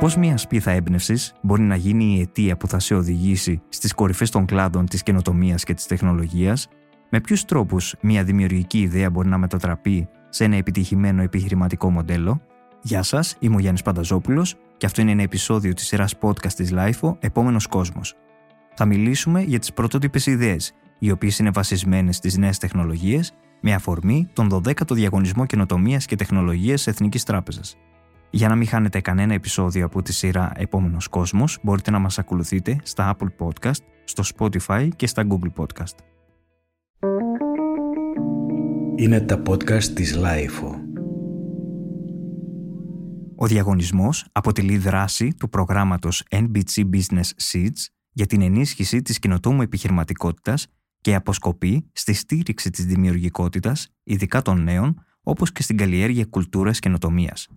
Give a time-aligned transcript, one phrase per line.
[0.00, 4.30] Πώς μια σπίθα έμπνευσης μπορεί να γίνει η αιτία που θα σε οδηγήσει στις κορυφές
[4.30, 6.68] των κλάδων της καινοτομίας και της τεχνολογίας,
[7.10, 12.40] με ποιους τρόπους μια δημιουργική ιδέα μπορεί να μετατραπεί σε ένα επιτυχημένο επιχειρηματικό μοντέλο;
[12.82, 16.72] Γεια σας, είμαι ο Γιάννης Πανταζόπουλος και αυτό είναι ένα επεισόδιο της σειράς podcast της
[16.74, 18.14] LIFO Επόμενος Κόσμος.
[18.74, 24.28] Θα μιλήσουμε για τις πρωτότυπες ιδέες, οι οποίες είναι βασισμένες στις νέες τεχνολογίες, με αφορμή
[24.32, 27.76] τον 12ο Διαγωνισμό Καινοτομίας και Τεχνολογίας Εθνικής Τράπεζας.
[28.30, 32.76] Για να μην χάνετε κανένα επεισόδιο από τη σειρά Επόμενος Κόσμος, μπορείτε να μας ακολουθείτε
[32.82, 35.94] στα Apple Podcast, στο Spotify και στα Google Podcast.
[38.96, 40.86] Είναι τα podcast της Lifeo.
[43.36, 50.66] Ο διαγωνισμός αποτελεί δράση του προγράμματος NBC Business Seeds για την ενίσχυση της κοινοτόμου επιχειρηματικότητας
[51.00, 57.48] και αποσκοπεί στη στήριξη της δημιουργικότητας, ειδικά των νέων, όπως και στην καλλιέργεια κουλτούρας καινοτομίας.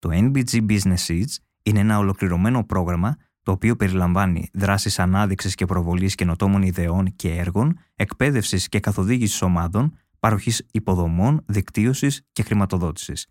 [0.00, 6.14] Το NBG Business Seeds είναι ένα ολοκληρωμένο πρόγραμμα το οποίο περιλαμβάνει δράσεις ανάδειξης και προβολής
[6.14, 13.26] καινοτόμων ιδεών και έργων, εκπαίδευσης και καθοδήγησης ομάδων, παροχής υποδομών, δικτύωσης και χρηματοδότησης.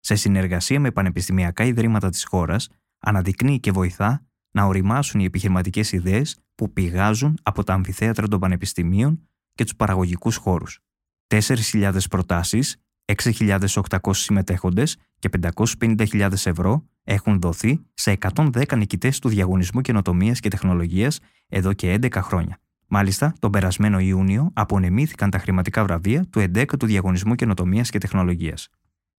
[0.00, 6.38] Σε συνεργασία με πανεπιστημιακά ιδρύματα της χώρας, αναδεικνύει και βοηθά να οριμάσουν οι επιχειρηματικές ιδέες
[6.54, 10.78] που πηγάζουν από τα αμφιθέατρα των πανεπιστημίων και τους παραγωγικούς χώρους.
[11.26, 12.76] 4.000 προτάσεις
[13.18, 21.20] 6.800 συμμετέχοντες και 550.000 ευρώ έχουν δοθεί σε 110 νικητές του Διαγωνισμού καινοτομίας και Τεχνολογίας
[21.48, 22.60] εδώ και 11 χρόνια.
[22.86, 28.68] Μάλιστα, τον περασμένο Ιούνιο απονεμήθηκαν τα χρηματικά βραβεία του 11ου Διαγωνισμού καινοτομίας και Τεχνολογίας.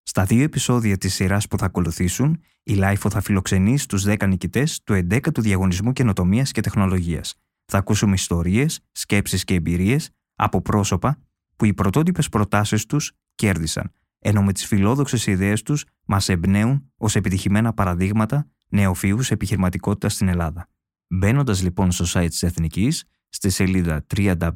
[0.03, 4.83] Στα δύο επεισόδια της σειράς που θα ακολουθήσουν, η LIFO θα φιλοξενήσει τους 10 νικητές
[4.83, 7.35] του 11ου Διαγωνισμού καινοτομίας και Τεχνολογίας.
[7.65, 11.17] Θα ακούσουμε ιστορίες, σκέψεις και εμπειρίες από πρόσωπα
[11.55, 17.15] που οι πρωτότυπες προτάσεις τους κέρδισαν, ενώ με τις φιλόδοξες ιδέες τους μας εμπνέουν ως
[17.15, 20.67] επιτυχημένα παραδείγματα νεοφυούς επιχειρηματικότητας στην Ελλάδα.
[21.07, 24.53] Μπαίνοντας λοιπόν στο site της Εθνικής, στη σελίδα www.nbg.gr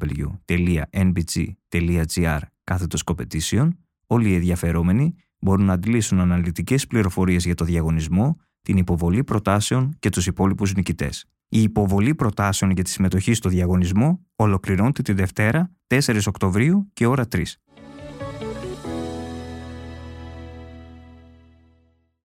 [2.64, 3.68] κάθετος competition,
[4.06, 10.08] όλοι οι ενδιαφερόμενοι μπορούν να αντλήσουν αναλυτικές πληροφορίες για το διαγωνισμό, την υποβολή προτάσεων και
[10.08, 11.24] τους υπόλοιπους νικητές.
[11.48, 17.26] Η υποβολή προτάσεων για τη συμμετοχή στο διαγωνισμό ολοκληρώνεται τη Δευτέρα 4 Οκτωβρίου και ώρα
[17.30, 17.42] 3.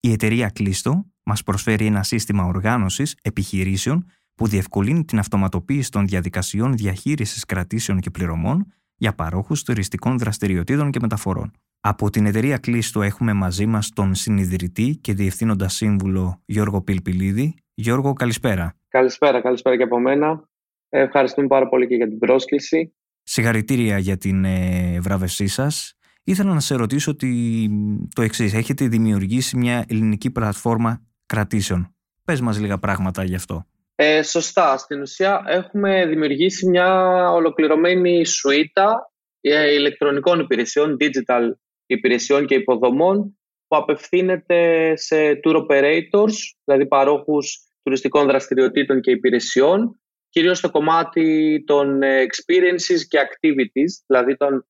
[0.05, 4.05] Η εταιρεία Κλίστο μας προσφέρει ένα σύστημα οργάνωσης επιχειρήσεων
[4.35, 10.99] που διευκολύνει την αυτοματοποίηση των διαδικασιών διαχείρισης κρατήσεων και πληρωμών για παρόχους τουριστικών δραστηριοτήτων και
[11.01, 11.51] μεταφορών.
[11.79, 17.55] Από την εταιρεία Κλίστο έχουμε μαζί μας τον συνειδητή και διευθύνοντα σύμβουλο Γιώργο Πιλπιλίδη.
[17.73, 18.75] Γιώργο, καλησπέρα.
[18.87, 20.49] Καλησπέρα, καλησπέρα και από μένα.
[20.89, 22.93] Ευχαριστούμε πάρα πολύ και για την πρόσκληση.
[23.23, 25.97] Συγχαρητήρια για την ε, βράβευσή σας.
[26.23, 27.69] Ήθελα να σε ρωτήσω ότι
[28.15, 28.53] το εξής.
[28.53, 31.95] Έχετε δημιουργήσει μια ελληνική πλατφόρμα κρατήσεων.
[32.23, 33.65] Πες μας λίγα πράγματα γι' αυτό.
[33.95, 34.77] Ε, σωστά.
[34.77, 39.11] Στην ουσία έχουμε δημιουργήσει μια ολοκληρωμένη σουίτα
[39.41, 41.51] ε, ηλεκτρονικών υπηρεσιών, digital
[41.85, 50.57] υπηρεσιών και υποδομών που απευθύνεται σε tour operators, δηλαδή παρόχους τουριστικών δραστηριοτήτων και υπηρεσιών, κυρίως
[50.57, 54.65] στο κομμάτι των experiences και activities, δηλαδή των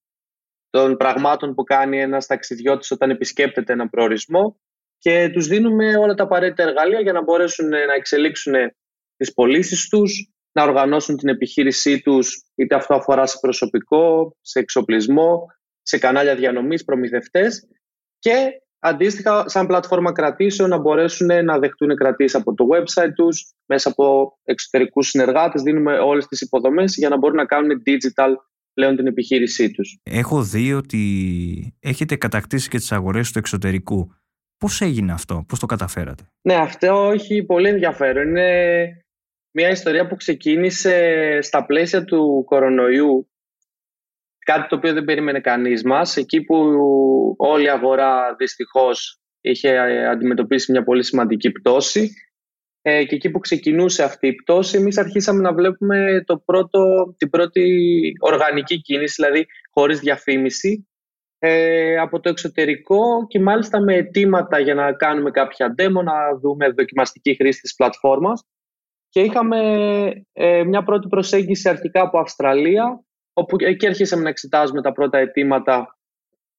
[0.73, 4.59] των πραγμάτων που κάνει ένας ταξιδιώτης όταν επισκέπτεται έναν προορισμό
[4.97, 8.53] και τους δίνουμε όλα τα απαραίτητα εργαλεία για να μπορέσουν να εξελίξουν
[9.17, 15.45] τις πωλήσεις τους, να οργανώσουν την επιχείρησή τους, είτε αυτό αφορά σε προσωπικό, σε εξοπλισμό,
[15.81, 17.67] σε κανάλια διανομής, προμηθευτές
[18.19, 23.89] και αντίστοιχα σαν πλατφόρμα κρατήσεων να μπορέσουν να δεχτούν κρατήσεις από το website τους, μέσα
[23.89, 28.33] από εξωτερικούς συνεργάτες, δίνουμε όλες τις υποδομές για να μπορούν να κάνουν digital
[28.73, 29.97] πλέον την επιχείρησή τους.
[30.03, 34.13] Έχω δει ότι έχετε κατακτήσει και τις αγορές του εξωτερικού.
[34.57, 38.27] Πώς έγινε αυτό, πώς το καταφέρατε; Ναι, αυτό έχει πολύ ενδιαφέρον.
[38.27, 38.87] Είναι
[39.51, 43.27] μια ιστορία που ξεκίνησε στα πλαίσια του κορονοϊού.
[44.45, 46.17] Κάτι το οποίο δεν περίμενε κανείς μας.
[46.17, 46.55] Εκεί που
[47.37, 49.77] όλη η αγορά δυστυχώς είχε
[50.09, 52.13] αντιμετωπίσει μια πολύ σημαντική πτώση
[52.85, 57.29] ε, και εκεί που ξεκινούσε αυτή η πτώση εμείς αρχίσαμε να βλέπουμε το πρώτο, την
[57.29, 60.87] πρώτη οργανική κίνηση, δηλαδή χωρίς διαφήμιση
[61.39, 66.69] ε, από το εξωτερικό και μάλιστα με αιτήματα για να κάνουμε κάποια demo, να δούμε
[66.69, 68.43] δοκιμαστική χρήση της πλατφόρμας
[69.09, 69.59] και είχαμε
[70.31, 73.03] ε, μια πρώτη προσέγγιση αρχικά από Αυστραλία
[73.33, 75.97] όπου εκεί αρχίσαμε να εξετάζουμε τα πρώτα αιτήματα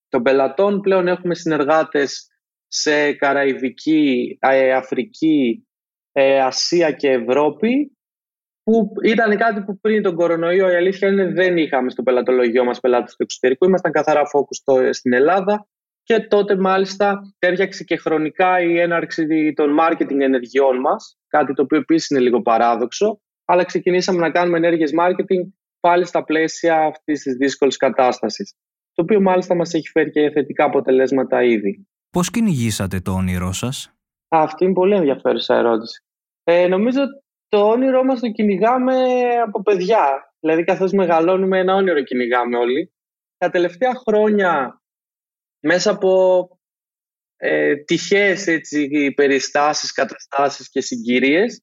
[0.09, 0.81] των πελατών.
[0.81, 2.29] Πλέον έχουμε συνεργάτες
[2.69, 5.67] σε Καραϊβική, ε, Αφρική,
[6.17, 7.97] ε, Ασία και Ευρώπη
[8.63, 12.81] που ήταν κάτι που πριν τον κορονοϊό η αλήθεια είναι δεν είχαμε στο πελατολογιό μας
[12.81, 13.65] πελάτες του εξωτερικού.
[13.65, 15.67] Ήμασταν καθαρά focus στην Ελλάδα
[16.03, 21.79] και τότε μάλιστα τέριαξε και χρονικά η έναρξη των marketing ενεργειών μας, κάτι το οποίο
[21.79, 27.35] επίσης είναι λίγο παράδοξο, αλλά ξεκινήσαμε να κάνουμε ενέργειες marketing πάλι στα πλαίσια αυτής της
[27.35, 28.55] δύσκολης κατάστασης,
[28.93, 31.87] το οποίο μάλιστα μας έχει φέρει και θετικά αποτελέσματα ήδη.
[32.11, 33.95] Πώς κυνηγήσατε το όνειρό σας;
[34.29, 36.04] Αυτή είναι πολύ ενδιαφέρουσα ερώτηση.
[36.45, 37.01] Ε, νομίζω
[37.49, 38.95] το όνειρό μας το κυνηγάμε
[39.47, 40.35] από παιδιά.
[40.41, 42.93] Δηλαδή καθώς μεγαλώνουμε ένα όνειρο κυνηγάμε όλοι.
[43.39, 44.83] Τα τελευταία χρόνια
[45.61, 46.49] μέσα από
[47.37, 51.63] ε, τυχαίες έτσι, περιστάσεις, καταστάσεις και συγκυρίες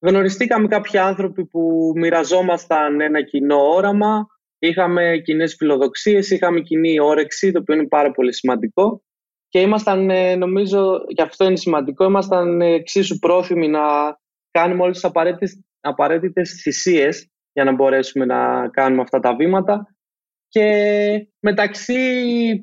[0.00, 4.26] γνωριστήκαμε κάποιοι άνθρωποι που μοιραζόμασταν ένα κοινό όραμα
[4.58, 9.02] είχαμε κοινές φιλοδοξίες, είχαμε κοινή όρεξη το οποίο είναι πάρα πολύ σημαντικό
[9.48, 13.80] και ήμασταν ε, νομίζω, και αυτό είναι σημαντικό, ήμασταν εξίσου πρόθυμοι να
[14.50, 19.86] κάνουμε όλες τις απαραίτητες, απαραίτητες θυσίες για να μπορέσουμε να κάνουμε αυτά τα βήματα.
[20.48, 21.94] Και μεταξύ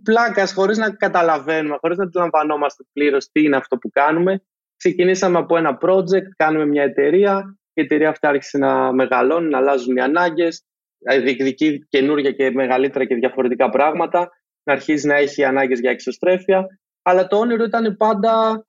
[0.04, 4.44] πλάκας, χωρίς να καταλαβαίνουμε, χωρίς να αντιλαμβανόμαστε πλήρως τι είναι αυτό που κάνουμε,
[4.78, 9.96] ξεκινήσαμε από ένα project, κάνουμε μια εταιρεία, η εταιρεία αυτή άρχισε να μεγαλώνει, να αλλάζουν
[9.96, 10.66] οι ανάγκες,
[10.98, 14.30] να διεκδικεί καινούργια και μεγαλύτερα και διαφορετικά πράγματα,
[14.66, 16.66] να αρχίζει να έχει ανάγκες για εξωστρέφεια,
[17.02, 18.66] αλλά το όνειρο ήταν πάντα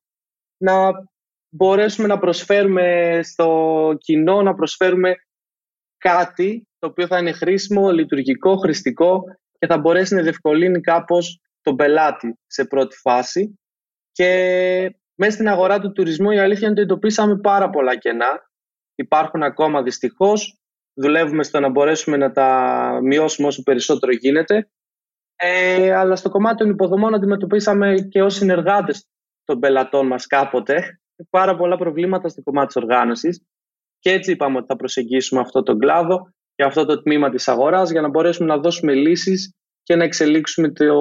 [0.56, 0.90] να
[1.48, 5.14] μπορέσουμε να προσφέρουμε στο κοινό, να προσφέρουμε
[5.98, 9.22] κάτι το οποίο θα είναι χρήσιμο, λειτουργικό, χρηστικό
[9.58, 13.58] και θα μπορέσει να διευκολύνει κάπως τον πελάτη σε πρώτη φάση.
[14.12, 14.30] Και
[15.14, 18.50] μέσα στην αγορά του τουρισμού η αλήθεια είναι ότι εντοπίσαμε πάρα πολλά κενά.
[18.94, 20.58] Υπάρχουν ακόμα δυστυχώς.
[20.94, 24.70] Δουλεύουμε στο να μπορέσουμε να τα μειώσουμε όσο περισσότερο γίνεται.
[25.36, 29.08] Ε, αλλά στο κομμάτι των υποδομών αντιμετωπίσαμε και ως συνεργάτες
[29.44, 31.00] των πελατών μας κάποτε
[31.30, 33.46] πάρα πολλά προβλήματα στο κομμάτι της οργάνωσης
[33.98, 37.90] και έτσι είπαμε ότι θα προσεγγίσουμε αυτό τον κλάδο και αυτό το τμήμα της αγοράς
[37.90, 40.94] για να μπορέσουμε να δώσουμε λύσεις και να εξελίξουμε το,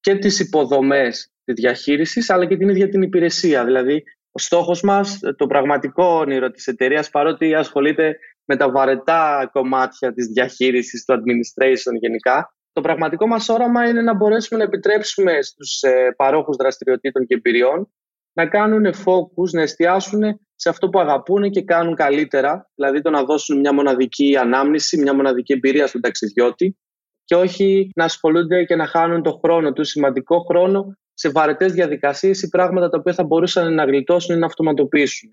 [0.00, 3.64] και τις υποδομές της διαχείρισης αλλά και την ίδια την υπηρεσία.
[3.64, 10.12] Δηλαδή ο στόχος μας, το πραγματικό όνειρο της εταιρείας, παρότι ασχολείται με τα βαρετά κομμάτια
[10.12, 15.82] της διαχείρισης, του administration γενικά, το πραγματικό μας όραμα είναι να μπορέσουμε να επιτρέψουμε στους
[15.82, 17.92] ε, παρόχους δραστηριοτήτων και εμπειριών
[18.32, 23.24] να κάνουν focus, να εστιάσουν σε αυτό που αγαπούν και κάνουν καλύτερα, δηλαδή το να
[23.24, 26.76] δώσουν μια μοναδική ανάμνηση, μια μοναδική εμπειρία στον ταξιδιώτη
[27.24, 32.42] και όχι να ασχολούνται και να χάνουν το χρόνο τους, σημαντικό χρόνο, σε βαρετές διαδικασίες
[32.42, 35.30] ή πράγματα τα οποία θα μπορούσαν να γλιτώσουν ή να αυτοματοποιήσουν.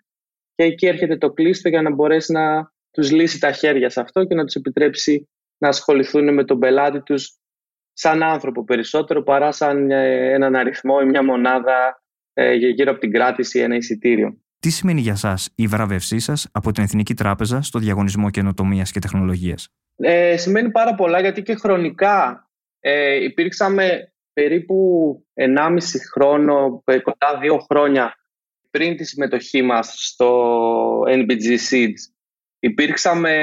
[0.56, 4.24] Και εκεί έρχεται το κλείστο για να μπορέσει να τους λύσει τα χέρια σε αυτό
[4.24, 7.37] και να τους επιτρέψει να ασχοληθούν με τον πελάτη τους
[7.93, 12.03] σαν άνθρωπο περισσότερο παρά σαν ε, έναν αριθμό ή μια μονάδα
[12.33, 14.39] ε, γύρω από την κράτηση ένα εισιτήριο.
[14.59, 18.99] Τι σημαίνει για σας η βράβευσή σας από την Εθνική Τράπεζα στο Διαγωνισμό Καινοτομίας και
[18.99, 22.49] Τεχνολογίας; Ε, σημαίνει πάρα πολλά γιατί και χρονικά
[22.79, 24.75] ε, υπήρξαμε περίπου
[25.33, 25.77] 1,5
[26.13, 28.15] χρόνο, ε, κοντά δύο χρόνια
[28.69, 32.01] πριν τη συμμετοχή μας στο NBG Seeds.
[32.59, 33.33] Υπήρξαμε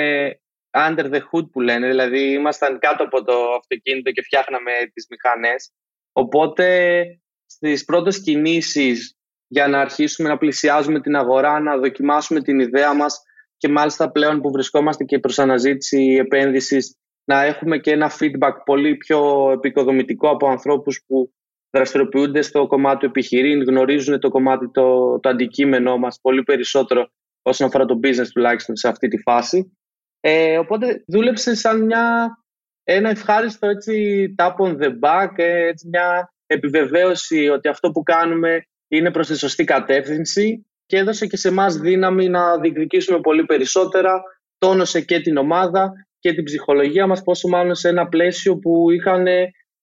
[0.74, 5.70] under the hood που λένε, δηλαδή ήμασταν κάτω από το αυτοκίνητο και φτιάχναμε τις μηχανές.
[6.12, 7.04] Οπότε
[7.46, 9.16] στις πρώτες κινήσεις
[9.46, 13.22] για να αρχίσουμε να πλησιάζουμε την αγορά, να δοκιμάσουμε την ιδέα μας
[13.56, 18.96] και μάλιστα πλέον που βρισκόμαστε και προς αναζήτηση επένδυσης να έχουμε και ένα feedback πολύ
[18.96, 21.32] πιο επικοδομητικό από ανθρώπους που
[21.70, 27.08] δραστηριοποιούνται στο κομμάτι του επιχειρήν, γνωρίζουν το κομμάτι, το, το αντικείμενό μας πολύ περισσότερο
[27.42, 29.76] όσον αφορά το business τουλάχιστον σε αυτή τη φάση.
[30.24, 32.36] Ε, οπότε δούλεψε σαν μια,
[32.84, 38.66] ένα ευχάριστο έτσι, tap on the back, ε, έτσι, μια επιβεβαίωση ότι αυτό που κάνουμε
[38.88, 44.22] είναι προς τη σωστή κατεύθυνση και έδωσε και σε εμάς δύναμη να διεκδικήσουμε πολύ περισσότερα,
[44.58, 49.26] τόνωσε και την ομάδα και την ψυχολογία μας, πόσο μάλλον σε ένα πλαίσιο που είχαν,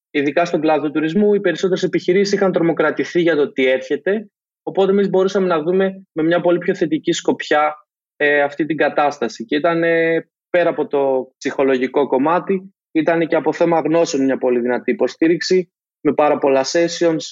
[0.09, 4.29] ειδικά στον κλάδο του τουρισμού, οι περισσότερες επιχειρήσεις είχαν τρομοκρατηθεί για το τι έρχεται,
[4.63, 7.75] οπότε εμείς μπορούσαμε να δούμε με μια πολύ πιο θετική σκοπιά
[8.21, 9.81] ε, αυτή την κατάσταση και ήταν
[10.49, 15.71] πέρα από το ψυχολογικό κομμάτι, ήταν και από θέμα γνώσεων μια πολύ δυνατή υποστήριξη
[16.01, 17.23] με πάρα πολλά sessions,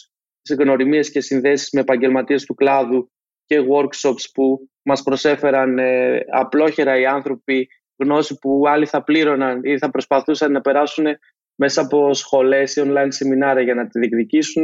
[0.59, 3.11] γνωριμίες και συνδέσεις με επαγγελματίες του κλάδου
[3.45, 7.67] και workshops που μας προσέφεραν ε, απλόχερα οι άνθρωποι
[7.97, 11.05] γνώση που άλλοι θα πλήρωναν ή θα προσπαθούσαν να περάσουν
[11.55, 14.63] μέσα από σχολές ή online σεμινάρια για να τη διεκδικήσουν.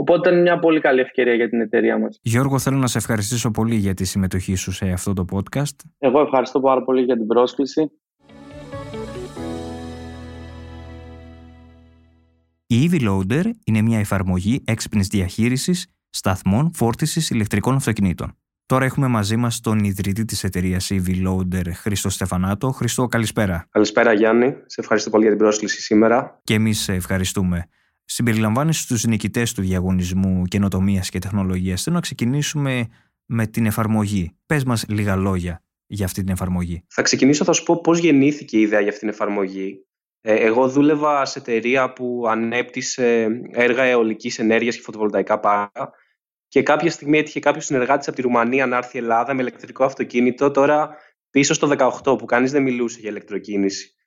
[0.00, 2.18] Οπότε ήταν μια πολύ καλή ευκαιρία για την εταιρεία μας.
[2.22, 5.76] Γιώργο, θέλω να σε ευχαριστήσω πολύ για τη συμμετοχή σου σε αυτό το podcast.
[5.98, 7.90] Εγώ ευχαριστώ πάρα πολύ για την πρόσκληση.
[12.66, 18.36] Η EV Loader είναι μια εφαρμογή έξυπνης διαχείρισης σταθμών φόρτισης ηλεκτρικών αυτοκινήτων.
[18.66, 22.70] Τώρα έχουμε μαζί μας τον ιδρυτή της εταιρείας EV Loader, Χρήστο Στεφανάτο.
[22.70, 23.66] Χρήστο, καλησπέρα.
[23.70, 24.56] Καλησπέρα, Γιάννη.
[24.66, 26.40] Σε ευχαριστώ πολύ για την πρόσκληση σήμερα.
[26.44, 27.68] Και εμείς σε ευχαριστούμε.
[28.08, 31.82] Συμπεριλαμβάνεις στους νικητές του διαγωνισμού καινοτομίας και τεχνολογίας.
[31.82, 32.86] Θέλω να ξεκινήσουμε
[33.24, 34.36] με την εφαρμογή.
[34.46, 36.84] Πες μας λίγα λόγια για αυτή την εφαρμογή.
[36.88, 39.86] Θα ξεκινήσω θα σου πω πώς γεννήθηκε η ιδέα για αυτή την εφαρμογή.
[40.20, 45.92] Ε, εγώ δούλευα σε εταιρεία που ανέπτυσε έργα αιωλικής ενέργειας και φωτοβολταϊκά πάρκα
[46.48, 49.84] και κάποια στιγμή έτυχε κάποιος συνεργάτης από τη Ρουμανία να έρθει η Ελλάδα με ηλεκτρικό
[49.84, 50.50] αυτοκίνητο.
[50.50, 50.96] Τώρα
[51.30, 51.68] πίσω στο
[52.04, 53.97] 18 που κανείς δεν μιλούσε για ηλεκτροκίνηση.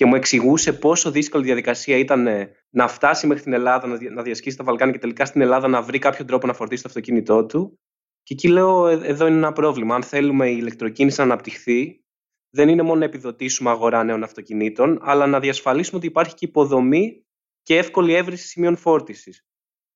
[0.00, 2.28] Και μου εξηγούσε πόσο δύσκολη διαδικασία ήταν
[2.70, 5.98] να φτάσει μέχρι την Ελλάδα, να διασχίσει τα Βαλκάνια και τελικά στην Ελλάδα να βρει
[5.98, 7.78] κάποιο τρόπο να φορτίσει το αυτοκίνητό του.
[8.22, 9.94] Και εκεί λέω: «Ε, Εδώ είναι ένα πρόβλημα.
[9.94, 12.04] Αν θέλουμε η ηλεκτροκίνηση να αναπτυχθεί,
[12.50, 17.24] δεν είναι μόνο να επιδοτήσουμε αγορά νέων αυτοκινήτων, αλλά να διασφαλίσουμε ότι υπάρχει και υποδομή
[17.62, 19.46] και εύκολη έβριση σημείων φόρτισης.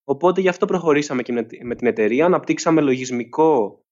[0.05, 1.33] Οπότε γι' αυτό προχωρήσαμε και
[1.63, 3.83] με την εταιρεία, αναπτύξαμε λογισμικό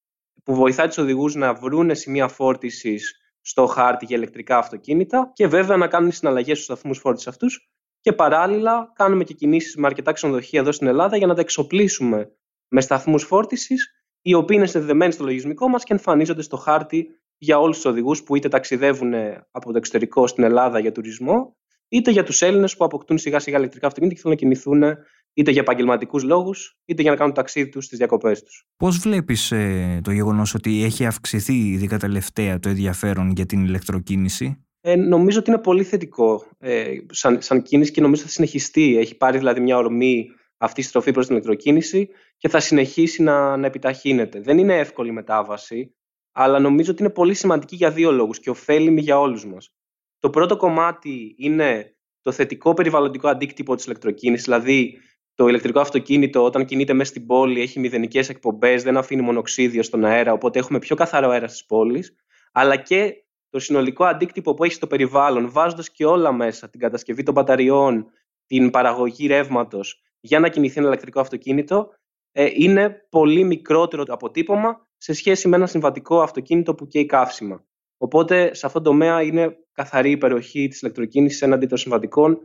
[0.45, 5.77] που βοηθάει τους οδηγούς να βρουν σημεία φόρτισης στο χάρτη για ηλεκτρικά αυτοκίνητα και βέβαια
[5.77, 7.71] να κάνουν συναλλαγές στους σταθμούς φόρτισης αυτούς.
[8.01, 12.37] Και παράλληλα, κάνουμε και κινήσεις με αρκετά ξενοδοχεία εδώ στην Ελλάδα για να τα εξοπλίσουμε
[12.69, 13.91] με σταθμούς φόρτισης,
[14.23, 17.09] οι οποίοι είναι συνδεδεμένοι στο λογισμικό μας και εμφανίζονται στο χάρτη
[17.39, 19.15] για όλους τους οδηγούς που είτε ταξιδεύουν
[19.51, 21.57] από το εξωτερικό στην Ελλάδα για τουρισμό,
[21.89, 24.97] είτε για τους Έλληνες που αποκτούν σιγά σιγά ηλεκτρικά αυτοκίνητα και θέλουν να κινηθούν
[25.35, 28.67] είτε για επαγγελματικούς λόγους, είτε για να κάνουν ταξίδι τους στις διακοπές τους.
[28.77, 34.65] Πώς βλέπεις ε, το γεγονός ότι έχει αυξηθεί ειδικά τελευταία το ενδιαφέρον για την ηλεκτροκίνηση;
[34.81, 38.97] Ε, νομίζω ότι είναι πολύ θετικό ε, σαν, σαν κίνηση και νομίζω θα συνεχιστεί.
[38.99, 43.57] Έχει πάρει δηλαδή μια ορμή αυτή η στροφή προς την ηλεκτροκίνηση και θα συνεχίσει να,
[43.57, 44.41] να επιταχύνεται.
[44.41, 45.95] Δεν είναι εύκολη η μετάβαση,
[46.33, 49.75] αλλά νομίζω ότι είναι πολύ σημαντική για δύο λόγους και ωφέλιμη για όλους μας.
[50.19, 54.99] Το πρώτο κομμάτι είναι το θετικό περιβαλλοντικό αντίκτυπο της ηλεκτροκίνησης, δηλαδή
[55.35, 60.05] το ηλεκτρικό αυτοκίνητο όταν κινείται μέσα στην πόλη έχει μηδενικές εκπομπές, δεν αφήνει μονοξίδιο στον
[60.05, 62.15] αέρα, οπότε έχουμε πιο καθαρό αέρα στις πόλεις,
[62.53, 67.23] αλλά και το συνολικό αντίκτυπο που έχει στο περιβάλλον, βάζοντας και όλα μέσα, την κατασκευή
[67.23, 68.07] των μπαταριών,
[68.47, 71.89] την παραγωγή ρεύματος για να κινηθεί ένα ηλεκτρικό αυτοκίνητο,
[72.33, 77.65] ε, είναι πολύ μικρότερο το αποτύπωμα σε σχέση με ένα συμβατικό αυτοκίνητο που καίει καύσιμα.
[77.97, 82.39] Οπότε σε αυτό το τομέα είναι καθαρή υπεροχή της ηλεκτροκίνησης έναντι των συμβατικών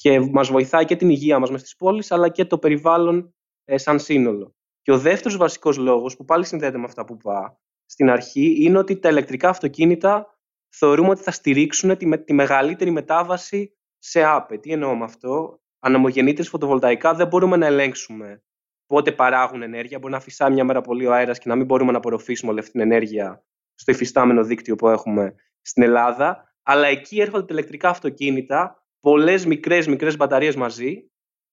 [0.00, 3.78] και μας βοηθάει και την υγεία μας μες στις πόλεις, αλλά και το περιβάλλον ε,
[3.78, 4.54] σαν σύνολο.
[4.82, 8.78] Και ο δεύτερος βασικός λόγος, που πάλι συνδέεται με αυτά που είπα στην αρχή, είναι
[8.78, 10.38] ότι τα ηλεκτρικά αυτοκίνητα
[10.68, 14.58] θεωρούμε ότι θα στηρίξουν τη, τη μεγαλύτερη μετάβαση σε ΑΠΕ.
[14.58, 18.42] Τι εννοώ με αυτό; Αναμογεννήτρε φωτοβολταϊκά δεν μπορούμε να ελέγξουμε
[18.86, 19.98] πότε παράγουν ενέργεια.
[19.98, 22.60] Μπορεί να φυσάει μια μέρα πολύ ο αέρας και να μην μπορούμε να απορροφήσουμε όλη
[22.60, 26.54] αυτή την ενέργεια στο υφιστάμενο δίκτυο που έχουμε στην Ελλάδα.
[26.62, 31.00] Αλλά εκεί έρχονται τα ηλεκτρικά αυτοκίνητα πολλές μικρές μικρές μπαταρίες μαζί,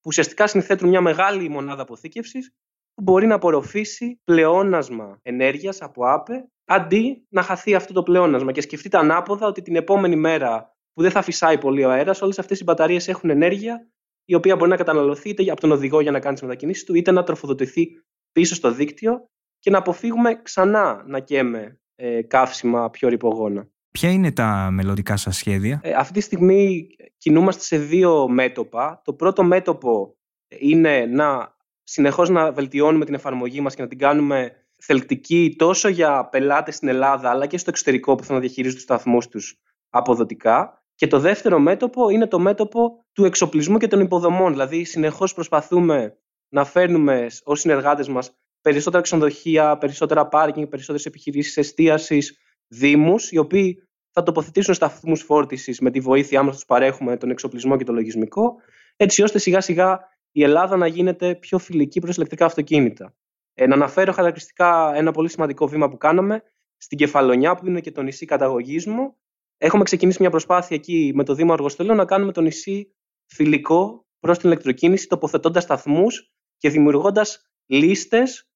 [0.00, 2.54] που ουσιαστικά συνθέτουν μια μεγάλη μονάδα αποθήκευσης
[2.94, 8.52] που μπορεί να απορροφήσει πλεόνασμα ενέργειας από ΑΠΕ, αντί να χαθεί αυτό το πλεόνασμα.
[8.52, 12.38] Και σκεφτείτε ανάποδα ότι την επόμενη μέρα που δεν θα φυσάει πολύ ο αέρας, όλες
[12.38, 13.88] αυτές οι μπαταρίες έχουν ενέργεια
[14.24, 16.94] η οποία μπορεί να καταναλωθεί είτε από τον οδηγό για να κάνει τις μετακινήσεις του,
[16.94, 17.88] είτε να τροφοδοτηθεί
[18.32, 23.68] πίσω στο δίκτυο και να αποφύγουμε ξανά να καίμε ε, καύσιμα πιο ρηπογόνα.
[23.96, 26.86] Ποια είναι τα μελλοντικά σας σχέδια; Ε, αυτή τη στιγμή
[27.18, 29.00] κινούμαστε σε δύο μέτωπα.
[29.04, 30.16] Το πρώτο μέτωπο
[30.48, 36.28] είναι να συνεχώς να βελτιώνουμε την εφαρμογή μας και να την κάνουμε θελκτική τόσο για
[36.28, 39.60] πελάτες στην Ελλάδα αλλά και στο εξωτερικό που θα να διαχειρίζουν τους σταθμούς τους
[39.90, 40.84] αποδοτικά.
[40.94, 44.52] Και το δεύτερο μέτωπο είναι το μέτωπο του εξοπλισμού και των υποδομών.
[44.52, 46.16] Δηλαδή συνεχώς προσπαθούμε
[46.48, 52.38] να φέρνουμε ως συνεργάτες μας περισσότερα ξενοδοχεία, περισσότερα πάρκινγκ, περισσότερες επιχειρήσεις εστίασης,
[52.68, 57.76] δήμους, οι οποίοι θα τοποθετήσουν σταθμούς φόρτισης με τη βοήθειά μα, τους παρέχουμε τον εξοπλισμό
[57.76, 58.54] και το λογισμικό,
[58.96, 60.00] έτσι ώστε σιγά σιγά
[60.32, 63.14] η Ελλάδα να γίνεται πιο φιλική προς ηλεκτρικά αυτοκίνητα.
[63.54, 66.42] Ε, να αναφέρω χαρακτηριστικά ένα πολύ σημαντικό βήμα που κάναμε
[66.76, 69.16] στην Κεφαλονιά, που είναι και το νησί καταγωγή μου.
[69.58, 72.94] Έχουμε ξεκινήσει μια προσπάθεια εκεί με το Δήμο Αργοστολέου να κάνουμε το νησί
[73.26, 78.48] φιλικό προς την ηλεκτροκίνηση, τοποθετώντας σταθμούς και δημιουργώντας λίστες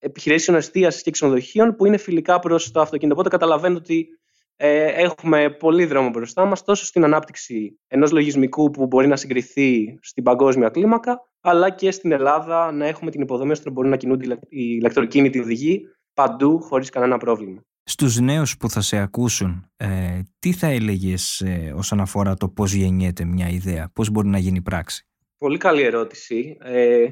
[0.00, 3.14] επιχειρήσεων εστίασης και ξενοδοχείων που είναι φιλικά προς το αυτοκίνητο.
[3.14, 4.08] Οπότε καταλαβαίνετε ότι
[4.56, 9.98] ε, έχουμε πολύ δρόμο μπροστά μας, τόσο στην ανάπτυξη ενός λογισμικού που μπορεί να συγκριθεί
[10.02, 13.96] στην παγκόσμια κλίμακα, αλλά και στην Ελλάδα να έχουμε την υποδομή ώστε να μπορούν να
[13.96, 15.80] κινούνται οι ηλεκτροκίνητοι οδηγοί
[16.14, 17.64] παντού χωρίς κανένα πρόβλημα.
[17.82, 22.72] Στους νέους που θα σε ακούσουν, ε, τι θα έλεγες ε, όσον αφορά το πώς
[22.72, 25.06] γεννιέται μια ιδέα, πώς μπορεί να γίνει πράξη;
[25.38, 26.56] Πολύ καλή ερώτηση.
[26.60, 27.06] Ε,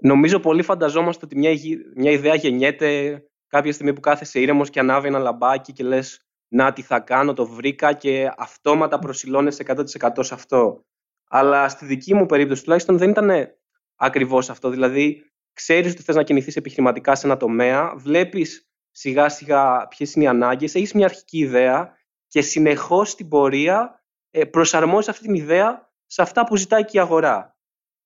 [0.00, 1.50] νομίζω πολύ φανταζόμαστε ότι μια,
[1.94, 6.72] μια ιδέα γεννιέται κάποια στιγμή που κάθεσαι ήρεμος και ανάβει ένα λαμπάκι και λες να
[6.72, 9.84] τι θα κάνω, το βρήκα και αυτόματα προσιλώνεσαι 100%
[10.18, 10.84] σε αυτό.
[11.28, 13.30] Αλλά στη δική μου περίπτωση τουλάχιστον δεν ήταν
[13.96, 14.70] ακριβώς αυτό.
[14.70, 20.24] Δηλαδή, ξέρεις ότι θες να κινηθείς επιχειρηματικά σε ένα τομέα, βλέπεις σιγά σιγά ποιες είναι
[20.24, 25.92] οι ανάγκες, έχεις μια αρχική ιδέα και συνεχώς στην πορεία ε, προσαρμόζεις αυτή την ιδέα
[26.06, 27.57] σε αυτά που ζητάει και η αγορά.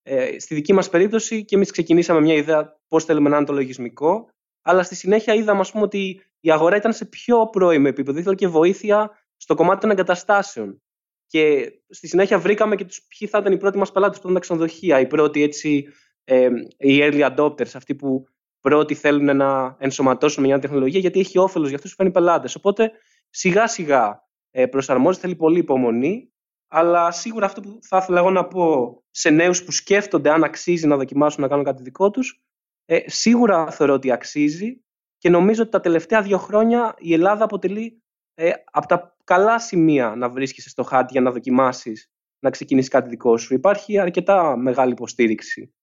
[0.02, 3.52] Ε, στη δική μας περίπτωση και εμείς ξεκινήσαμε μια ιδέα πώς θέλουμε να είναι το
[3.52, 4.28] λογισμικό,
[4.62, 8.34] αλλά στη συνέχεια είδαμε ας πούμε, ότι η αγορά ήταν σε πιο πρώιμο επίπεδο, ήθελε
[8.34, 10.82] και βοήθεια στο κομμάτι των εγκαταστάσεων.
[11.26, 14.34] Και στη συνέχεια βρήκαμε και τους, ποιοι θα ήταν οι πρώτοι μας πελάτες που ήταν
[14.34, 15.88] τα ξενοδοχεία, οι πρώτοι έτσι,
[16.24, 18.24] ε, οι early adopters, αυτοί που
[18.60, 22.54] πρώτοι θέλουν να ενσωματώσουν μια τεχνολογία, γιατί έχει όφελος για αυτούς που φέρνει πελάτες.
[22.54, 22.92] Οπότε
[23.30, 26.31] σιγά σιγά ε, προσαρμόζεται, θέλει πολύ υπομονή,
[26.74, 30.86] αλλά σίγουρα αυτό που θα ήθελα εγώ να πω σε νέους που σκέφτονται αν αξίζει
[30.86, 32.42] να δοκιμάσουν να κάνουν κάτι δικό τους,
[32.84, 34.84] ε, σίγουρα θεωρώ ότι αξίζει
[35.18, 38.02] και νομίζω ότι τα τελευταία δύο χρόνια η Ελλάδα αποτελεί
[38.34, 43.08] ε, από τα καλά σημεία να βρίσκεσαι στο χάρτη για να δοκιμάσεις να ξεκινήσεις κάτι
[43.08, 43.54] δικό σου.
[43.54, 45.74] Υπάρχει αρκετά μεγάλη υποστήριξη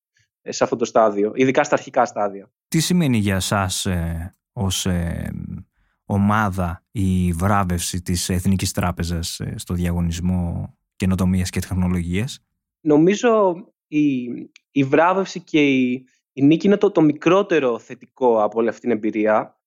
[0.42, 2.52] ε, σε αυτό το στάδιο, ειδικά στα αρχικά στάδια.
[2.68, 5.32] Τι σημαίνει για σας ε, ως ε,
[6.06, 12.44] ομάδα η βράβευση της Εθνικής Τράπεζας ε, στο διαγωνισμό καινοτομία και τεχνολογίας;
[12.82, 13.56] Νομίζω
[13.88, 14.24] η,
[14.72, 18.92] η βράβευση και η, η νίκη είναι το, το μικρότερο θετικό από όλη αυτή την
[18.92, 19.60] εμπειρία.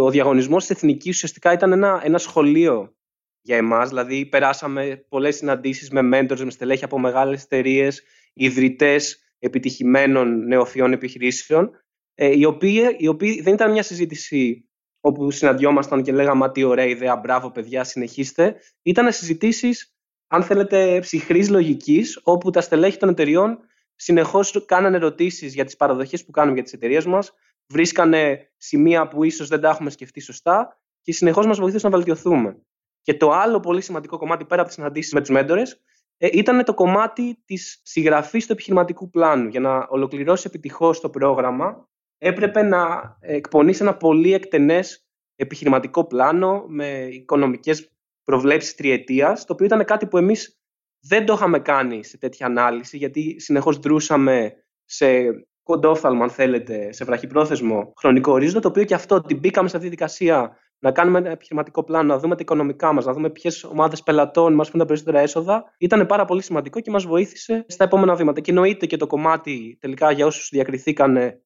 [0.00, 2.96] ο διαγωνισμός της Εθνικής ουσιαστικά ήταν ένα, ένα σχολείο
[3.40, 8.02] για εμάς, δηλαδή περάσαμε πολλές συναντήσεις με mentors, με στελέχη από μεγάλες εταιρείες,
[8.32, 11.70] ιδρυτές επιτυχημένων νεοφιών επιχειρήσεων,
[12.14, 14.68] ε, οι, οποίοι, οι οποίοι δεν ήταν μια συζήτηση
[15.00, 18.56] όπου συναντιόμασταν και λέγαμε τι ωραία ιδέα, μπράβο παιδιά, συνεχίστε.
[18.82, 19.97] Ήταν συζητήσεις,
[20.28, 23.58] αν θέλετε, ψυχρής λογικής, όπου τα στελέχη των εταιριών
[23.94, 27.32] συνεχώς κάνανε ερωτήσεις για τις παραδοχές που κάνουμε για τις εταιρείες μας,
[27.66, 32.62] βρίσκανε σημεία που ίσως δεν τα έχουμε σκεφτεί σωστά και συνεχώς μας βοηθούσαν να βελτιωθούμε.
[33.02, 35.82] Και το άλλο πολύ σημαντικό κομμάτι πέρα από τις συναντήσεις με τους μέντορες
[36.16, 39.48] ε, ήταν το κομμάτι της συγγραφής του επιχειρηματικού πλάνου.
[39.48, 42.78] Για να ολοκληρώσει επιτυχώς το πρόγραμμα, έπρεπε να
[43.20, 45.06] εκπονήσει ένα πολύ εκτενές
[45.36, 47.92] επιχειρηματικό πλάνο με οικονομικές
[48.28, 50.60] προβλέψεις τριετίας, το οποίο ήταν κάτι που εμείς
[51.00, 54.52] δεν το είχαμε κάνει σε τέτοια ανάλυση, γιατί συνεχώς δρούσαμε
[54.84, 55.06] σε
[55.62, 59.88] κοντόφθαλμα, αν θέλετε, σε βραχυπρόθεσμο χρονικό ορίζοντα, το οποίο και αυτό ότι μπήκαμε σε αυτή
[59.88, 63.64] τη δικασία να κάνουμε ένα επιχειρηματικό πλάνο, να δούμε τα οικονομικά μας, να δούμε ποιες
[63.64, 67.84] ομάδες πελατών μας φέρνουν τα περισσότερα έσοδα, ήταν πάρα πολύ σημαντικό και μας βοήθησε στα
[67.84, 68.40] επόμενα βήματα.
[68.40, 71.42] Και εννοείται και το κομμάτι τελικά για όσους διακριθήκαν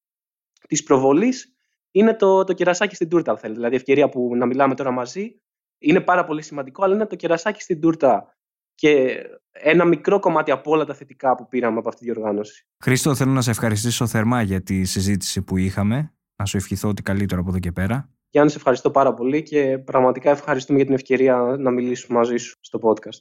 [0.68, 1.54] της προβολής
[1.90, 3.56] είναι το, το κερασάκι στην τούρτα, αν θέλετε.
[3.56, 5.42] Δηλαδή, η ευκαιρία που να μιλάμε τώρα μαζί
[5.82, 8.36] είναι πάρα πολύ σημαντικό, αλλά είναι το κερασάκι στην τούρτα
[8.74, 12.66] και ένα μικρό κομμάτι από όλα τα θετικά που πήραμε από αυτή τη διοργάνωση.
[12.84, 16.14] Χρήστο, θέλω να σε ευχαριστήσω θερμά για τη συζήτηση που είχαμε.
[16.36, 18.10] Να σου ευχηθώ ότι καλύτερο από εδώ και πέρα.
[18.30, 22.56] Γιάννη, σε ευχαριστώ πάρα πολύ και πραγματικά ευχαριστούμε για την ευκαιρία να μιλήσουμε μαζί σου
[22.60, 23.20] στο podcast.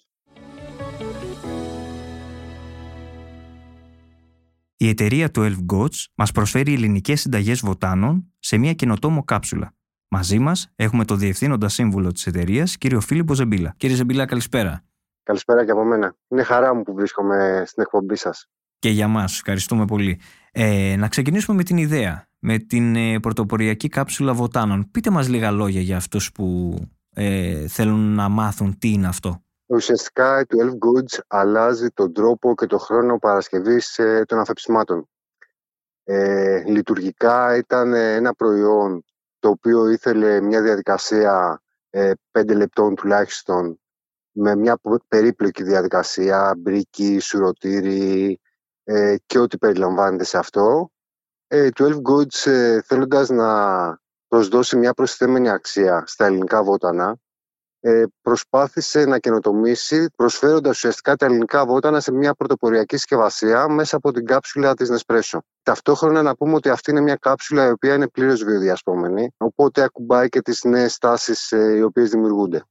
[4.78, 9.76] Η εταιρεία του Elf Goats μας προσφέρει ελληνικές συνταγές βοτάνων σε μια καινοτόμο κάψουλα.
[10.14, 13.74] Μαζί μας έχουμε το διευθύνοντα σύμβουλο της εταιρείας, κύριο Φίλιππο Ζεμπίλα.
[13.78, 14.84] Κύριε Ζεμπίλα, καλησπέρα.
[15.24, 16.16] Καλησπέρα και από μένα.
[16.28, 18.50] Είναι χαρά μου που βρίσκομαι στην εκπομπή σας.
[18.80, 20.20] Και για μας, ευχαριστούμε πολύ.
[20.52, 24.92] Ε, να ξεκινήσουμε με την ιδέα, με την ε, πρωτοποριακή κάψουλα βοτάνων.
[24.92, 26.76] Πείτε μας λίγα λόγια για αυτούς που
[27.14, 29.44] ε, θέλουν να μάθουν τι είναι αυτό.
[29.66, 35.10] Ουσιαστικά το Elf Goods αλλάζει τον τρόπο και τον χρόνο παρασκευής ε, των αφεψιμάτων.
[36.04, 39.04] Ε, λειτουργικά ήταν ένα προϊόν
[39.42, 43.80] το οποίο ήθελε μια διαδικασία ε, πέντε λεπτών τουλάχιστον
[44.32, 48.40] με μια περίπλοκη διαδικασία, μπρίκι, σουρωτήρι
[48.84, 50.92] ε, και ό,τι περιλαμβάνεται σε αυτό.
[51.48, 57.14] Ε, το Elf Goods ε, θέλοντας να προσδώσει μια προσθέμενη αξία στα ελληνικά βότανα ε,
[58.22, 64.26] προσπάθησε να καινοτομήσει προσφέροντας ουσιαστικά τα ελληνικά βότανα σε μια πρωτοποριακή συσκευασία μέσα από την
[64.26, 65.40] κάψουλα της Nespresso.
[65.64, 70.30] Ταυτόχρονα να πούμε ότι αυτή είναι μια κάψουλα η οποία είναι πλήρως βιοδιασπόμενη, οπότε ακουμπάει
[70.30, 72.64] και τις νέες τάσεις ε, οι οποίες δημιουργούνται.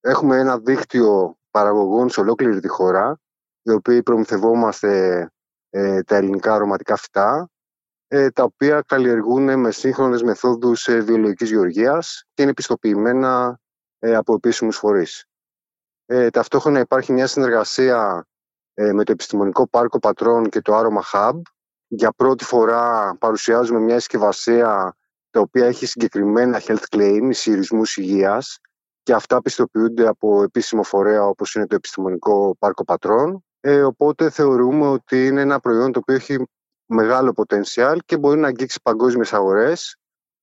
[0.00, 3.18] Έχουμε ένα δίκτυο παραγωγών σε ολόκληρη τη χώρα,
[3.62, 5.26] οι οποίοι προμηθευόμαστε
[5.70, 7.50] ε, τα ελληνικά αρωματικά φυτά,
[8.08, 13.65] ε, τα οποία καλλιεργούν με σύγχρονες μεθόδους ε, βιολογικής γεωργίας και είναι πιστοποιημένα ε,
[14.14, 15.24] από επίσημους φορείς.
[16.06, 18.26] Ε, ταυτόχρονα υπάρχει μια συνεργασία
[18.74, 21.40] ε, με το Επιστημονικό Πάρκο Πατρών και το Aroma Hub.
[21.88, 24.96] Για πρώτη φορά παρουσιάζουμε μια συσκευασία
[25.30, 28.58] τα οποία έχει συγκεκριμένα health claim, ισχυρισμούς υγείας
[29.02, 33.44] και αυτά πιστοποιούνται από επίσημο φορέα όπως είναι το Επιστημονικό Πάρκο Πατρών.
[33.60, 36.46] Ε, οπότε θεωρούμε ότι είναι ένα προϊόν το οποίο έχει
[36.86, 39.96] μεγάλο potential και μπορεί να αγγίξει παγκόσμιες αγορές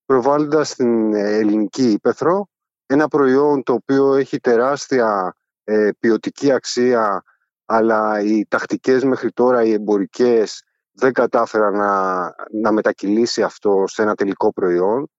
[0.06, 2.48] προβάλλοντας στην ελληνική ύπεθρο
[2.86, 7.24] ένα προϊόν το οποίο έχει τεράστια ε, ποιοτική αξία
[7.66, 14.16] αλλά οι τακτικές μέχρι τώρα, οι εμπορικές δεν κατάφεραν να, να μετακυλήσει αυτό σε ένα
[14.16, 15.12] τελικό προϊόν.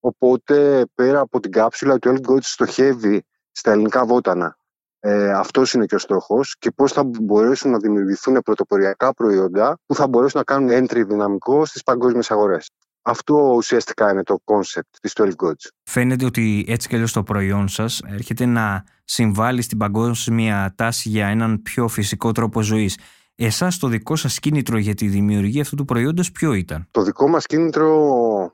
[0.00, 4.58] Οπότε πέρα από την κάψουλα του Elf Gold στοχεύει στα ελληνικά βότανα.
[5.00, 9.94] Ε, Αυτός είναι και ο στόχος και πώς θα μπορέσουν να δημιουργηθούν πρωτοποριακά προϊόντα που
[9.94, 12.70] θα μπορέσουν να κάνουν entry δυναμικό στις παγκόσμιες αγορές.
[13.08, 15.68] Αυτό ουσιαστικά είναι το concept της 12 Gods.
[15.82, 21.26] Φαίνεται ότι έτσι και αλλιώς το προϊόν σας έρχεται να συμβάλλει στην παγκόσμια τάση για
[21.26, 22.98] έναν πιο φυσικό τρόπο ζωής.
[23.34, 27.28] Εσάς το δικό σας κίνητρο για τη δημιουργία αυτού του προϊόντος ποιο ήταν; Το δικό
[27.28, 27.90] μας κίνητρο,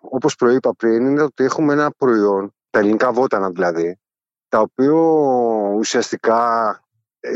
[0.00, 3.98] όπως προείπα πριν, είναι ότι έχουμε ένα προϊόν, τα ελληνικά βότανα δηλαδή,
[4.48, 4.96] τα οποίο
[5.78, 6.80] ουσιαστικά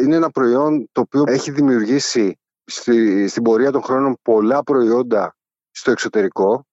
[0.02, 5.36] είναι ένα προϊόν το οποίο έχει δημιουργήσει στη, στην πορεία των χρόνων πολλά προϊόντα
[5.70, 6.66] στο εξωτερικό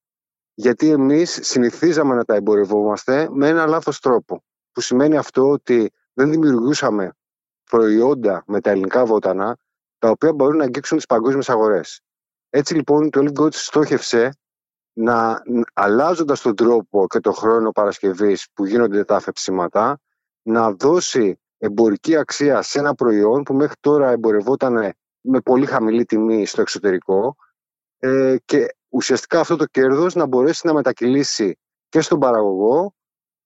[0.56, 6.30] γιατί εμείς συνηθίζαμε να τα εμπορευόμαστε με ένα λάθος τρόπο που σημαίνει αυτό ότι δεν
[6.30, 7.12] δημιουργούσαμε
[7.70, 9.58] προϊόντα με τα ελληνικά βότανα
[9.98, 12.02] τα οποία μπορούν να αγγίξουν τις παγκόσμιες αγορές.
[12.50, 14.38] Έτσι λοιπόν το Elite Goats στόχευσε
[14.94, 15.42] να
[15.74, 20.00] αλλάζοντας τον τρόπο και τον χρόνο παρασκευής που γίνονται τα αφεψίματα
[20.42, 26.46] να δώσει εμπορική αξία σε ένα προϊόν που μέχρι τώρα εμπορευόταν με πολύ χαμηλή τιμή
[26.46, 27.36] στο εξωτερικό
[27.98, 31.58] ε, και ουσιαστικά αυτό το κέρδος να μπορέσει να μετακυλήσει
[31.90, 32.96] και στον παραγωγό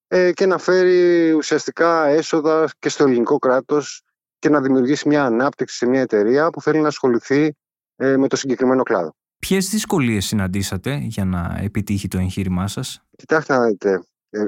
[0.07, 4.03] ε, και να φέρει ουσιαστικά έσοδα και στο ελληνικό κράτος
[4.39, 7.55] και να δημιουργήσει μια ανάπτυξη σε μια εταιρεία που θέλει να ασχοληθεί
[7.95, 9.15] ε, με το συγκεκριμένο κλάδο.
[9.39, 14.41] Ποιες δυσκολίες συναντήσατε για να επιτύχει το εγχείρημά σας; Κοιτάξτε να δείτε, ε,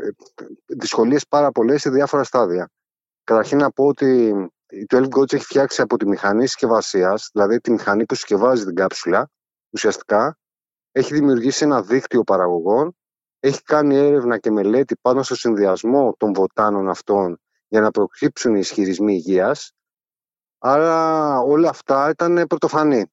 [0.66, 2.70] δυσκολίες πάρα πολλές σε διάφορα στάδια.
[3.24, 4.34] Καταρχήν να πω ότι
[4.70, 8.76] η 12 Goats έχει φτιάξει από τη μηχανή συσκευασίας, δηλαδή τη μηχανή που συσκευάζει την
[8.76, 9.30] κάψουλα,
[9.70, 10.38] ουσιαστικά,
[10.92, 12.96] έχει δημιουργήσει ένα δίκτυο παραγωγών,
[13.40, 18.60] έχει κάνει έρευνα και μελέτη πάνω στο συνδυασμό των βοτάνων αυτών για να προκύψουν οι
[18.60, 19.74] ισχυρισμοί υγείας.
[20.58, 23.06] Άρα όλα αυτά ήταν πρωτοφανή.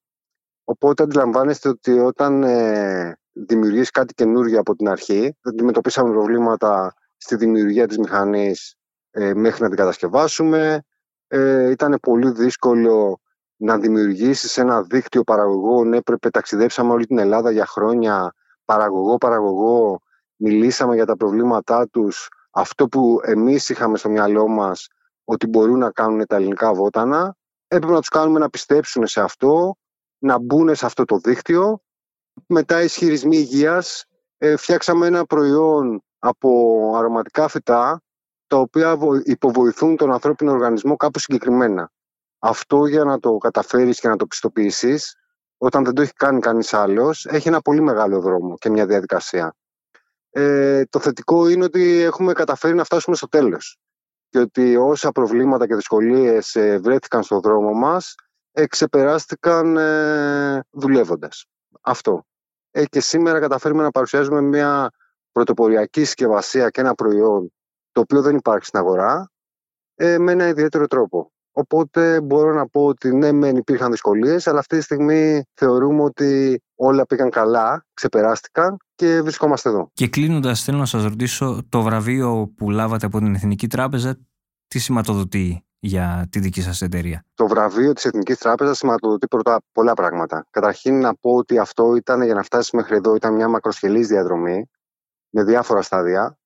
[0.63, 7.87] Οπότε αντιλαμβάνεστε ότι όταν ε, δημιουργείς κάτι καινούργιο από την αρχή, αντιμετωπίσαμε προβλήματα στη δημιουργία
[7.87, 8.75] της μηχανής
[9.11, 10.83] ε, μέχρι να την κατασκευάσουμε.
[11.27, 13.19] Ε, ήταν πολύ δύσκολο
[13.61, 15.93] να δημιουργήσεις ένα δίκτυο παραγωγών.
[15.93, 18.33] Έπρεπε, ταξιδέψαμε όλη την Ελλάδα για χρόνια,
[18.65, 20.01] παραγωγό-παραγωγό,
[20.35, 22.27] μιλήσαμε για τα προβλήματά τους.
[22.51, 24.87] Αυτό που εμείς είχαμε στο μυαλό μας
[25.23, 27.35] ότι μπορούν να κάνουν τα ελληνικά βότανα,
[27.67, 29.75] έπρεπε να τους κάνουμε να πιστέψουν σε αυτό,
[30.17, 31.81] να μπουν σε αυτό το δίκτυο.
[32.47, 34.05] Μετά ισχυρισμοί υγείας,
[34.37, 38.01] ε, φτιάξαμε ένα προϊόν από αρωματικά φυτά,
[38.47, 41.91] τα οποία υποβοηθούν τον ανθρώπινο οργανισμό κάπου συγκεκριμένα.
[42.39, 45.15] Αυτό για να το καταφέρεις και να το πιστοποιήσεις,
[45.57, 49.55] όταν δεν το έχει κάνει κανείς άλλος, έχει ένα πολύ μεγάλο δρόμο και μια διαδικασία.
[50.29, 53.79] Ε, το θετικό είναι ότι έχουμε καταφέρει να φτάσουμε στο τέλος
[54.29, 58.15] και ότι όσα προβλήματα και δυσκολίες ε, βρέθηκαν στο δρόμο μας,
[58.51, 61.45] εξεπεράστηκαν ε, δουλεύοντας.
[61.81, 62.25] Αυτό.
[62.71, 64.91] Ε, και σήμερα καταφέρουμε να παρουσιάζουμε μια
[65.31, 67.53] πρωτοποριακή συσκευασία και ένα προϊόν
[67.91, 69.31] το οποίο δεν υπάρχει στην αγορά
[69.95, 71.31] ε, με ένα ιδιαίτερο τρόπο.
[71.51, 76.61] Οπότε μπορώ να πω ότι ναι, μεν υπήρχαν δυσκολίες, αλλά αυτή τη στιγμή θεωρούμε ότι
[76.75, 79.89] όλα πήγαν καλά, ξεπεράστηκαν και βρισκόμαστε εδώ.
[79.93, 84.17] Και κλείνοντας, θέλω να σας ρωτήσω, το βραβείο που λάβατε από την Εθνική Τράπεζα,
[84.67, 89.93] τι σηματοδοτεί για τη δική σας εταιρεία; Το βραβείο της Εθνικής Τράπεζας σηματοδοτεί πρώτα πολλά
[89.93, 90.45] πράγματα.
[90.49, 94.69] Καταρχήν να πω ότι αυτό ήταν για να φτάσει μέχρι εδώ, ήταν μια μακροσχελής διαδρομή
[95.29, 96.37] με διάφορα στάδια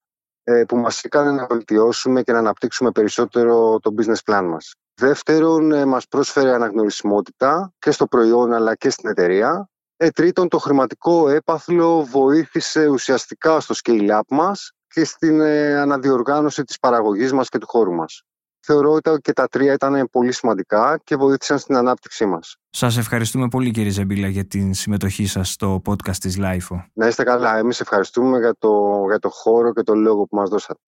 [0.44, 4.76] ε, που μας έκανε να βελτιώσουμε και να αναπτύξουμε περισσότερο το business plan μας.
[4.96, 9.70] Δεύτερον, ε, μας πρόσφερε αναγνωρισιμότητα και στο προϊόν αλλά και στην εταιρεία.
[9.98, 16.80] Ε, τρίτον, το χρηματικό έπαθλο βοήθησε ουσιαστικά στο scale-up μας και στην ε, αναδιοργάνωση της
[16.80, 18.24] παραγωγής μας και του χώρου μας.
[18.66, 22.56] Θεωρώ ότι και τα τρία ήταν πολύ σημαντικά και βοήθησαν στην ανάπτυξή μας.
[22.70, 26.84] Σας ευχαριστούμε πολύ κύριε Ζεμπίλα για την συμμετοχή σας στο podcast της LIFO.
[26.94, 27.58] Να είστε καλά.
[27.58, 30.80] Εμείς ευχαριστούμε για το, για το χώρο και το λόγο που μας δώσατε.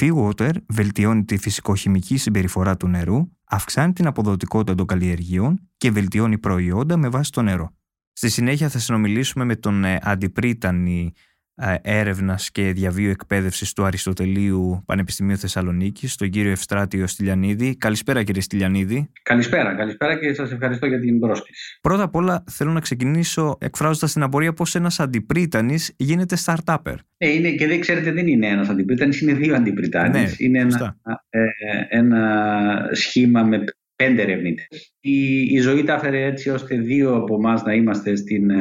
[0.00, 6.38] Η Feewater βελτιώνει τη φυσικοχημική συμπεριφορά του νερού, αυξάνει την αποδοτικότητα των καλλιεργείων και βελτιώνει
[6.38, 7.76] προϊόντα με βάση το νερό.
[8.12, 11.12] Στη συνέχεια θα συνομιλήσουμε με τον ε, αντιπρίτανη
[11.60, 17.76] ε, έρευνας και διαβίου εκπαίδευσης του Αριστοτελείου Πανεπιστημίου Θεσσαλονίκη, τον κύριο Ευστράτιο Στυλιανίδη.
[17.76, 19.10] Καλησπέρα, κύριε Στυλιανίδη.
[19.22, 21.78] Καλησπέρα, καλησπέρα και σας ευχαριστώ για την πρόσκληση.
[21.80, 26.94] Πρώτα απ' όλα, θέλω να ξεκινήσω εκφράζοντας την απορία πώ ένας αντιπρίτανης γίνεται startupper.
[27.16, 30.20] Ε, είναι, και δεν ξέρετε, δεν είναι ένας αντιπρίτανης, είναι δύο αντιπρίτανε.
[30.20, 30.98] Ναι, είναι ένα,
[31.30, 31.40] ε,
[31.88, 33.64] ένα σχήμα με
[34.02, 34.94] πέντε ερευνητές.
[35.00, 38.56] Η, η ζωή τα έφερε έτσι ώστε δύο από εμάς να είμαστε στην, ε,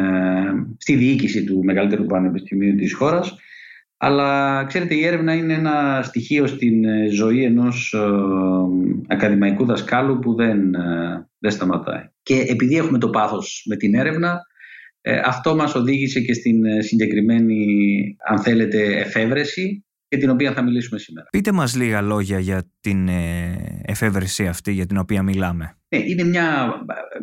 [0.78, 3.36] στη διοίκηση του μεγαλύτερου πανεπιστημίου της χώρας.
[3.98, 8.00] Αλλά ξέρετε η έρευνα είναι ένα στοιχείο στην ε, ζωή ενός ε,
[9.08, 10.72] ακαδημαϊκού δασκάλου που δεν,
[11.40, 12.04] δεν σταματάει.
[12.24, 14.42] Και επειδή έχουμε το πάθος με την έρευνα,
[15.02, 17.66] Ε, αυτό μας οδήγησε και στην ε, συγκεκριμένη,
[18.30, 21.28] αν θέλετε, εφεύρεση για την οποία θα μιλήσουμε σήμερα.
[21.32, 25.78] Πείτε μας λίγα λόγια για την ε, εφεύρεση αυτή για την οποία μιλάμε.
[25.96, 26.74] Ναι, είναι μια,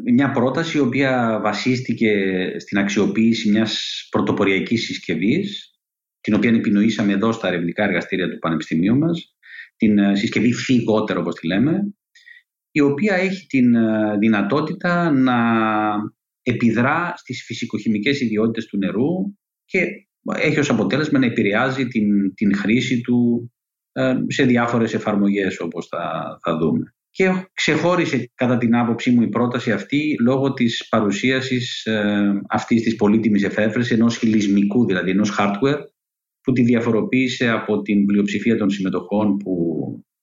[0.04, 2.12] μια πρόταση η οποία βασίστηκε
[2.58, 5.74] στην αξιοποίηση μιας πρωτοποριακής συσκευής
[6.20, 9.36] την οποία επινοήσαμε εδώ στα ερευνητικά εργαστήρια του Πανεπιστημίου μας,
[9.76, 11.94] την ε, συσκευή φυγότερο όπως τη λέμε,
[12.70, 15.36] η οποία έχει την ε, δυνατότητα να
[16.42, 19.86] επιδρά στις φυσικοχημικές ιδιότητες του νερού και
[20.36, 23.50] έχει ως αποτέλεσμα να επηρεάζει την, την χρήση του
[23.92, 26.94] ε, σε διάφορες εφαρμογές όπως θα, θα δούμε.
[27.10, 32.96] Και ξεχώρισε κατά την άποψή μου η πρόταση αυτή λόγω της παρουσίασης ε, αυτής της
[32.96, 35.80] πολύτιμης εφεύρεσης ενός χιλισμικού, δηλαδή ενός hardware
[36.40, 39.54] που τη διαφοροποίησε από την πλειοψηφία των συμμετοχών που,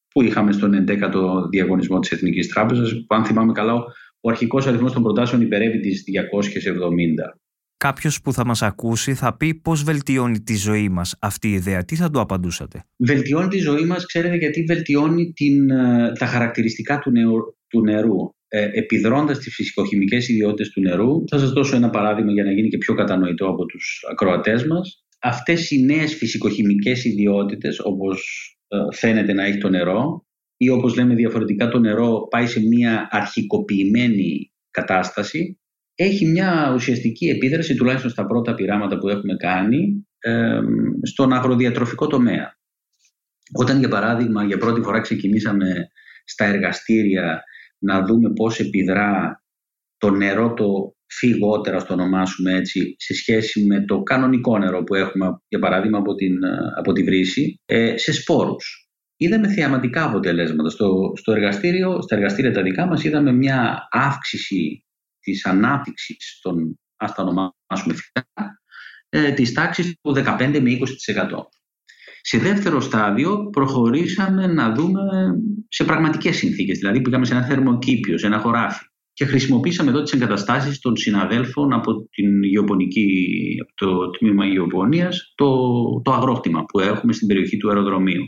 [0.08, 3.74] που είχαμε στον 11ο διαγωνισμό της Εθνικής Τράπεζας που αν θυμάμαι καλά
[4.22, 7.40] ο αρχικός αριθμός των προτάσεων υπερεύει τις 270.
[7.88, 11.86] Κάποιος που θα μας ακούσει θα πει πώς βελτιώνει τη ζωή μας αυτή η ιδέα.
[11.86, 17.00] Τι θα του απαντούσατε; Βελτιώνει τη ζωή μας, ξέρετε, γιατί βελτιώνει την, ε, τα χαρακτηριστικά
[17.00, 17.38] του, νερού.
[17.68, 18.16] Του νερού.
[18.48, 21.24] Ε, επιδρώντας τις φυσικοχημικές ιδιότητες του νερού.
[21.28, 25.06] Θα σας δώσω ένα παράδειγμα για να γίνει και πιο κατανοητό από τους ακροατές μας.
[25.22, 28.20] Αυτές οι νέες φυσικοχημικές ιδιότητες, όπως
[28.68, 30.26] ε, φαίνεται να έχει το νερό,
[30.58, 35.61] ή όπως λέμε διαφορετικά το νερό πάει σε μια αρχικοποιημένη κατάσταση,
[36.04, 40.08] έχει μια ουσιαστική επίδραση, τουλάχιστον στα πρώτα πειράματα που έχουμε κάνει,
[41.02, 42.58] στον αγροδιατροφικό τομέα.
[43.54, 45.88] Όταν, για παράδειγμα, για πρώτη φορά ξεκινήσαμε
[46.24, 47.44] στα εργαστήρια
[47.78, 49.44] να δούμε πώς επιδρά
[49.98, 55.42] το νερό το φυγότερα, στο ονομάσουμε έτσι, σε σχέση με το κανονικό νερό που έχουμε,
[55.48, 56.38] για παράδειγμα, από, την,
[56.78, 58.90] από τη βρύση, ε, σε σπόρους.
[59.18, 60.70] Είδαμε θεαματικά αποτελέσματα.
[60.70, 64.86] Στο, στο εργαστήριο, στα εργαστήρια τα δικά μας είδαμε μια αύξηση
[65.22, 68.28] της ανάπτυξης των, ας τα ονομάσουμε φυσικά,
[69.10, 71.50] ε, της τάξης του 15 με 20%.
[72.22, 75.02] Σε δεύτερο στάδιο προχωρήσαμε να δούμε
[75.68, 80.14] σε πραγματικές συνθήκες, δηλαδή πήγαμε σε ένα θερμοκήπιο, σε ένα χωράφι και χρησιμοποίησαμε εδώ τις
[80.14, 85.48] εγκαταστάσεις των συναδέλφων από, την γεωπονική, από το τμήμα γεωπονίας, το,
[86.04, 88.24] το αγρόκτημα που έχουμε στην περιοχή του αεροδρομίου.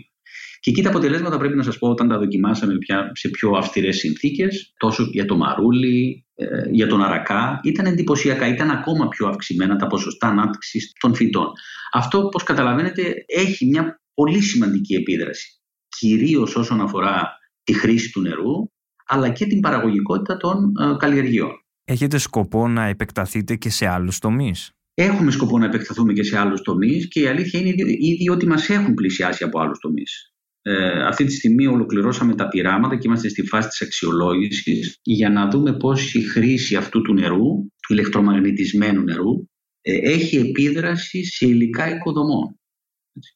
[0.64, 3.98] Και εκεί τα αποτελέσματα πρέπει να σας πω όταν τα δοκιμάσαμε πια σε πιο αυστηρές
[3.98, 9.76] συνθήκες, τόσο για το μαρούλι, ε, για τον αρακά, ήταν εντυπωσιακά, ήταν ακόμα πιο αυξημένα
[9.76, 11.52] τα ποσοστά ανάπτυξης των φυτών.
[11.92, 18.70] Αυτό, όπως καταλαβαίνετε, έχει μια πολύ σημαντική επίδραση, κυρίως όσον αφορά τη χρήση του νερού,
[19.06, 21.52] αλλά και την παραγωγικότητα των ε, καλλιεργειών.
[21.84, 26.62] Έχετε σκοπό να επεκταθείτε και σε άλλους τομείς; Έχουμε σκοπό να επεκταθούμε και σε άλλους
[26.62, 30.33] τομείς και η αλήθεια είναι ήδη ότι μας έχουν πλησιάσει από άλλους τομείς.
[30.66, 35.50] Ε, αυτή τη στιγμή ολοκληρώσαμε τα πειράματα και είμαστε στη φάση της αξιολόγησης για να
[35.50, 39.48] δούμε πώς η χρήση αυτού του νερού, του ηλεκτρομαγνητισμένου νερού,
[39.82, 42.60] ε, έχει επίδραση σε υλικά οικοδομών.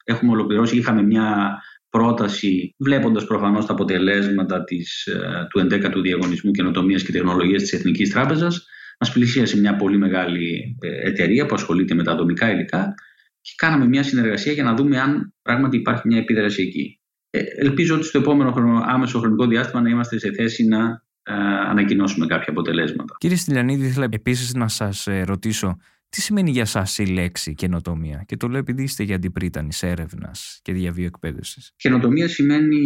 [0.03, 1.57] Έχουμε ολοκληρώσει, είχαμε μια
[1.89, 8.09] πρόταση, βλέποντας προφανώς τα αποτελέσματα της, ε, του 11ου Διαγωνισμού Καινοτομίας και Τεχνολογίας της Εθνικής
[8.09, 8.65] Τράπεζας,
[8.99, 12.93] μας πλησίασε μια πολύ μεγάλη ε, εταιρεία που ασχολείται με τα δομικά υλικά
[13.41, 16.99] και κάναμε μια συνεργασία για να δούμε αν πράγματι υπάρχει μια επίδραση εκεί.
[17.37, 21.33] Ε, ελπίζω ότι στο επόμενο χρονο, άμεσο χρονικό διάστημα να είμαστε σε θέση να ε,
[21.69, 23.15] ανακοινώσουμε κάποια αποτελέσματα.
[23.17, 25.77] Κύριε Στυλιανίδη, ήθελα επίσης να σας ε, ρωτήσω
[26.09, 30.59] τι σημαίνει για σας η λέξη καινοτομία; Και το λέω επειδή είστε για αντιπρίτανης έρευνας
[30.61, 31.73] και διαβίου εκπαίδευσης.
[31.75, 32.79] Καινοτομία σημαίνει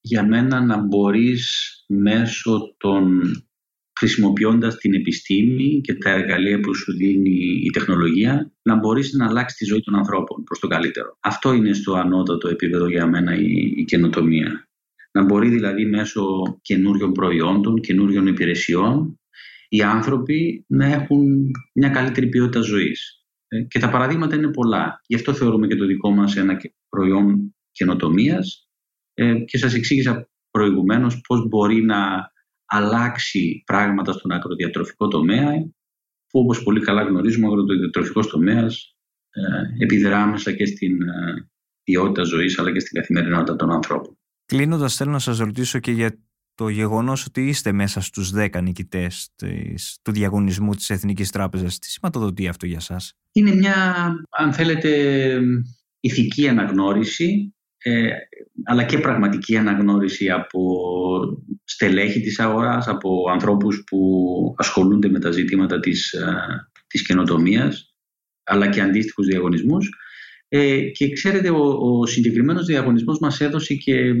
[0.00, 3.20] για μένα να μπορείς μέσω των
[4.00, 9.58] χρησιμοποιώντας την επιστήμη και τα εργαλεία που σου δίνει η τεχνολογία, να μπορείς να αλλάξεις
[9.58, 11.16] τη ζωή των ανθρώπων προς το καλύτερο.
[11.20, 14.68] Αυτό είναι στο ανώτατο επίπεδο για μένα η, η καινοτομία.
[15.12, 16.22] Να μπορεί δηλαδή μέσω
[16.62, 19.20] καινούριων προϊόντων, καινούριων υπηρεσιών,
[19.68, 23.24] οι άνθρωποι να έχουν μια καλύτερη ποιότητα ζωής.
[23.48, 25.00] Ε, και τα παραδείγματα είναι πολλά.
[25.06, 28.68] Γι' αυτό θεωρούμε και το δικό μας ένα προϊόν καινοτομίας.
[29.14, 32.30] Ε, και σας εξήγησα προηγουμένως πώς μπορεί να
[32.70, 35.52] αλλάξει πράγματα στον αγροδιατροφικό τομέα
[36.26, 38.96] που όπως πολύ καλά γνωρίζουμε ο αγροδιατροφικός τομέας
[39.30, 41.48] ε, επιδρά μέσα και στην ε,
[41.82, 44.18] ποιότητα ζωής αλλά και στην καθημερινότητα των ανθρώπων.
[44.44, 46.18] Κλείνοντας, θέλω να σας ρωτήσω και για
[46.54, 51.78] το γεγονός ότι είστε μέσα στους 10 νικητές της, του διαγωνισμού της Εθνικής Τράπεζας.
[51.78, 55.40] Τι σηματοδοτεί αυτό για σας; Είναι μια, αν θέλετε,
[56.00, 58.08] ηθική αναγνώριση ε,
[58.64, 60.60] αλλά και πραγματική αναγνώριση από
[61.64, 66.34] στελέχη της αγοράς, από ανθρώπους που ασχολούνται με τα ζητήματα της, ε,
[66.86, 67.94] της καινοτομίας,
[68.44, 69.88] αλλά και αντίστοιχους διαγωνισμούς.
[70.48, 74.14] Ε, και ξέρετε, ο, ο συγκεκριμένος διαγωνισμός μας έδωσε και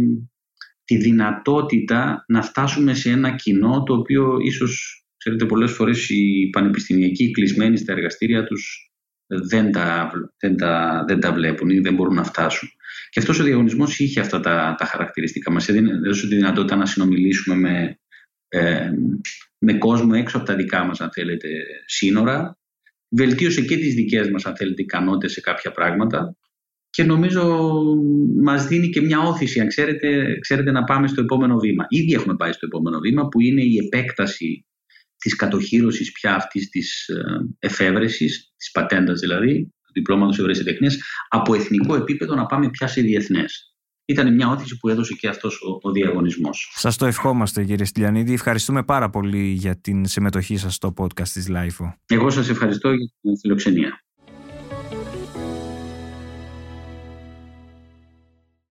[0.84, 7.30] τη δυνατότητα να φτάσουμε σε ένα κοινό το οποίο ίσως Ξέρετε, πολλές φορές οι πανεπιστημιακοί
[7.30, 8.89] κλεισμένοι στα εργαστήρια τους
[9.30, 12.68] δεν τα, δεν τα, δεν τα βλέπουν ή δεν μπορούν να φτάσουν.
[13.10, 15.52] Και αυτός ο διαγωνισμός είχε αυτά τα, τα χαρακτηριστικά.
[15.52, 17.98] Μας έδωσε τη δυνατότητα να συνομιλήσουμε με,
[18.48, 18.90] ε,
[19.58, 21.48] με κόσμο έξω από τα δικά μας, αν θέλετε,
[21.86, 22.58] σύνορα.
[23.08, 26.36] Βελτίωσε και τις δικές μας, αν θέλετε, ικανότητες σε κάποια πράγματα
[26.90, 27.72] και νομίζω
[28.42, 31.86] μας δίνει και μια όθηση, αν ξέρετε, ξέρετε να πάμε στο επόμενο βήμα.
[31.88, 34.64] Ήδη έχουμε πάει στο επόμενο βήμα που είναι η επέκταση
[35.20, 37.22] της κατοχήρωσης πια αυτής της ε,
[37.58, 43.74] εφεύρεσης, της πατέντας δηλαδή, του διπλώματος ευρεσιτεχνίας, από εθνικό επίπεδο να πάμε πια σε διεθνές.
[44.04, 46.72] Ήταν μια όθηση που έδωσε και αυτός ο, ο διαγωνισμός.
[46.74, 48.32] Σας το ευχόμαστε κύριε Στυλιανίδη.
[48.32, 51.92] Ευχαριστούμε πάρα πολύ για την συμμετοχή σας στο podcast της LIFO.
[52.06, 54.00] Εγώ σας ευχαριστώ για την φιλοξενία.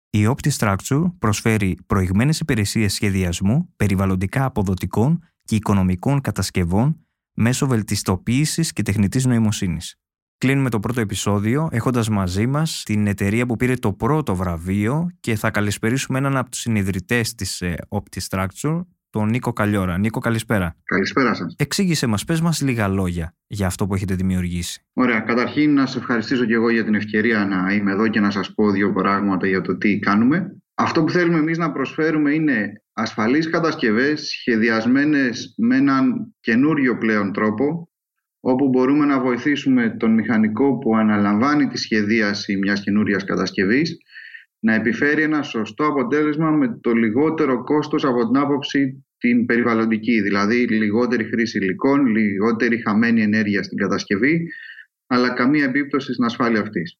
[0.09, 9.25] Η OptiStructure προσφέρει προηγμένες υπηρεσίες σχεδιασμού, περιβαλλοντικά αποδοτικών και οικονομικών κατασκευών μέσω βελτιστοποίησης και τεχνητής
[9.25, 9.95] νοημοσύνης.
[10.38, 15.35] Κλείνουμε το πρώτο επεισόδιο έχοντας μαζί μας την εταιρεία που πήρε το πρώτο βραβείο και
[15.35, 19.97] θα καλησπερίσουμε έναν από τους συνειδητές της ε, OptiStructure, τον Νίκο Καλιόρα.
[19.97, 20.75] Νίκο, καλησπέρα.
[20.83, 21.55] Καλησπέρα σας.
[21.57, 24.85] Εξήγησε μας, πες μας λίγα λόγια για αυτό που έχετε δημιουργήσει.
[24.93, 25.19] Ωραία.
[25.19, 28.53] Καταρχήν να σε ευχαριστήσω και εγώ για την ευκαιρία να είμαι εδώ και να σας
[28.53, 30.62] πω δύο πράγματα για το τι κάνουμε.
[30.75, 37.89] Αυτό που θέλουμε εμείς να προσφέρουμε είναι ασφαλείς κατασκευές σχεδιασμένες με έναν καινούριο πλέον τρόπο
[38.39, 43.97] όπου μπορούμε να βοηθήσουμε τον μηχανικό που αναλαμβάνει τη σχεδίαση μιας καινούριας κατασκευής
[44.59, 50.67] να επιφέρει ένα σωστό αποτέλεσμα με το λιγότερο κόστος από την άποψη την περιβαλλοντική, δηλαδή
[50.67, 54.47] λιγότερη χρήση υλικών, λιγότερη χαμένη ενέργεια στην κατασκευή,
[55.07, 56.97] αλλά καμία επίπτωση στην ασφάλεια αυτής.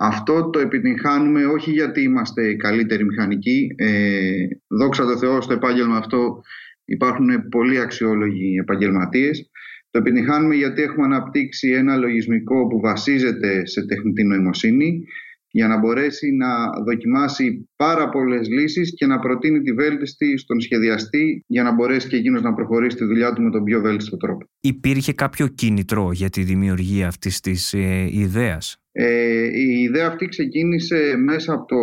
[0.00, 3.74] Αυτό το επιτυγχάνουμε όχι γιατί είμαστε οι καλύτεροι μηχανικοί.
[3.76, 6.42] Ε, δόξα τω Θεώ στο επάγγελμα αυτό
[6.84, 9.50] υπάρχουν πολύ αξιόλογοι επαγγελματίες.
[9.90, 15.04] Το επιτυγχάνουμε γιατί έχουμε αναπτύξει ένα λογισμικό που βασίζεται σε τεχνητή νοημοσύνη
[15.50, 16.48] για να μπορέσει να
[16.84, 22.16] δοκιμάσει πάρα πολλές λύσεις και να προτείνει τη βέλτιστη στον σχεδιαστή για να μπορέσει και
[22.16, 24.46] εκείνος να προχωρήσει τη δουλειά του με τον πιο βέλτιστο τρόπο.
[24.60, 31.14] Υπήρχε κάποιο κίνητρο για τη δημιουργία αυτής της ε, ιδέας; Ε, η ιδέα αυτή ξεκίνησε
[31.24, 31.76] μέσα από το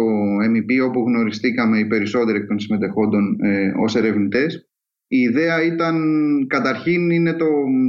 [0.51, 4.69] MEP όπου γνωριστήκαμε οι περισσότεροι εκ των συμμετεχόντων ε, ως ερευνητές.
[5.07, 5.95] Η ιδέα ήταν,
[6.47, 7.45] καταρχήν είναι το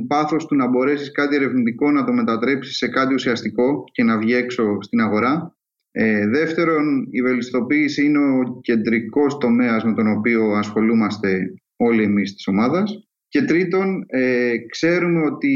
[0.07, 4.35] πάθος του να μπορέσεις κάτι ερευνητικό να το μετατρέψεις σε κάτι ουσιαστικό και να βγει
[4.35, 5.56] έξω στην αγορά.
[5.99, 12.47] Ε, δεύτερον, η βελτιστοποίηση είναι ο κεντρικός τομέας με τον οποίο ασχολούμαστε όλοι εμείς της
[12.47, 13.09] ομάδας.
[13.29, 15.55] Και τρίτον, ε, ξέρουμε ότι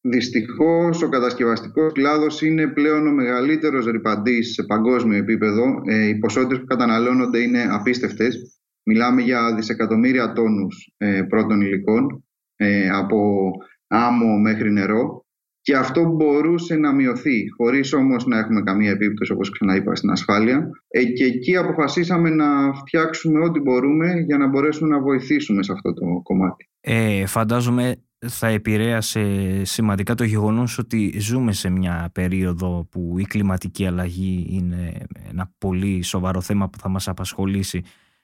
[0.00, 5.80] δυστυχώς ο κατασκευαστικός κλάδος είναι πλέον ο μεγαλύτερος ρηπαντής σε παγκόσμιο επίπεδο.
[5.84, 8.60] Ε, οι ποσότητες που καταναλώνονται είναι απίστευτες.
[8.82, 12.24] Μιλάμε για δισεκατομμύρια τόνους ε, πρώτων υλικών,
[12.56, 13.50] ε, από
[13.86, 15.21] άμμο μέχρι νερό
[15.62, 20.70] και αυτό μπορούσε να μειωθεί, χωρίς όμως να έχουμε καμία επίπτωση, όπως ξαναείπα, στην ασφάλεια.
[20.88, 25.92] Ε, και εκεί αποφασίσαμε να φτιάξουμε ό,τι μπορούμε για να μπορέσουμε να βοηθήσουμε σε αυτό
[25.92, 26.68] το κομμάτι.
[26.80, 27.96] Ε, φαντάζομαι
[28.26, 29.24] θα επηρέασε
[29.64, 36.02] σημαντικά το γεγονός ότι ζούμε σε μια περίοδο που η κλιματική αλλαγή είναι ένα πολύ
[36.02, 37.82] σοβαρό θέμα που θα μας απασχολήσει.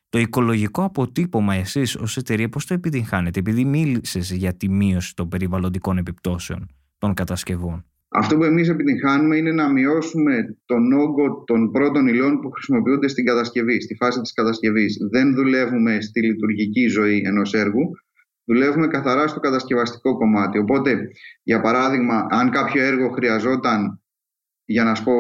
[0.08, 5.28] Το οικολογικό αποτύπωμα εσείς ως εταιρεία πώς το επιτυγχάνετε επειδή μίλησες για τη μείωση των
[5.28, 7.84] περιβαλλοντικών επιπτώσεων; Των κατασκευών.
[8.10, 13.24] Αυτό που εμείς επιτυγχάνουμε είναι να μειώσουμε τον όγκο των πρώτων υλών που χρησιμοποιούνται στην
[13.24, 14.96] κατασκευή, στη φάση της κατασκευής.
[15.10, 17.90] Δεν δουλεύουμε στη λειτουργική ζωή ενός έργου,
[18.44, 20.58] δουλεύουμε καθαρά στο κατασκευαστικό κομμάτι.
[20.58, 21.10] Οπότε,
[21.42, 24.02] για παράδειγμα, αν κάποιο έργο χρειαζόταν,
[24.64, 25.12] για να σου πω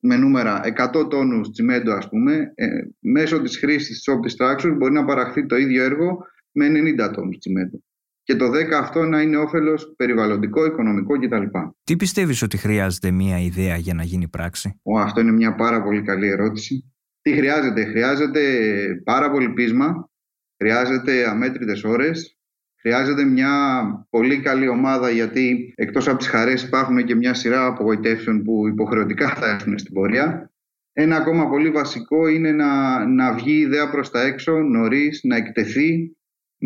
[0.00, 2.66] με νούμερα, 100 τόνους τσιμέντο, ας πούμε, ε,
[2.98, 6.18] μέσω της χρήσης της OptiStructure μπορεί να παραχθεί το ίδιο έργο
[6.50, 7.78] με 90 τόνους τσιμέντο
[8.26, 11.42] και το 10 αυτό να είναι όφελος περιβαλλοντικό, οικονομικό κτλ.
[11.84, 15.82] Τι πιστεύεις ότι χρειάζεται μια ιδέα για να γίνει πράξη; Ο, αυτό είναι μια πάρα
[15.82, 16.92] πολύ καλή ερώτηση.
[17.22, 18.40] Τι χρειάζεται; Χρειάζεται
[19.04, 20.10] πάρα πολύ πείσμα,
[20.56, 22.38] χρειάζεται αμέτρητες ώρες,
[22.80, 23.52] χρειάζεται μια
[24.10, 29.28] πολύ καλή ομάδα γιατί εκτός από τις χαρές υπάρχουν και μια σειρά απογοητεύσεων που υποχρεωτικά
[29.28, 30.50] θα έρθουν στην πορεία.
[30.92, 35.36] Ένα ακόμα πολύ βασικό είναι να, να βγει η ιδέα προς τα έξω νωρίς, να
[35.36, 36.15] εκτεθεί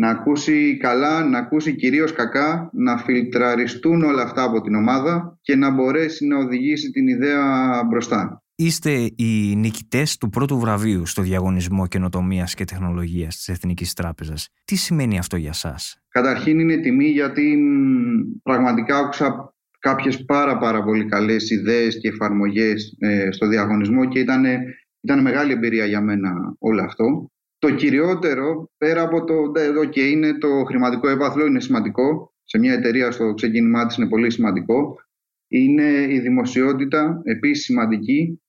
[0.01, 5.55] να ακούσει καλά, να ακούσει κυρίως κακά, να φιλτραριστούν όλα αυτά από την ομάδα και
[5.55, 7.43] να μπορέσει να οδηγήσει την ιδέα
[7.89, 8.43] μπροστά.
[8.55, 14.49] Είστε οι νικητές του πρώτου βραβείου στο διαγωνισμό καινοτομίας και τεχνολογίας της Εθνικής Τράπεζας.
[14.65, 17.57] Τι σημαίνει αυτό για σας; Καταρχήν είναι τιμή γιατί
[18.43, 24.43] πραγματικά άκουσα κάποιες πάρα πάρα πολύ καλές ιδέες και εφαρμογές ε, στο διαγωνισμό και ήταν,
[25.01, 27.30] ήταν μεγάλη εμπειρία για μένα όλο αυτό.
[27.61, 32.33] Το κυριότερο, πέρα από το εδώ και είναι το χρηματικό έπαθλο, είναι σημαντικό.
[32.43, 34.95] Σε μια εταιρεία στο ξεκίνημά της είναι πολύ σημαντικό.
[35.47, 38.41] Είναι η δημοσιότητα, επίσης σημαντική.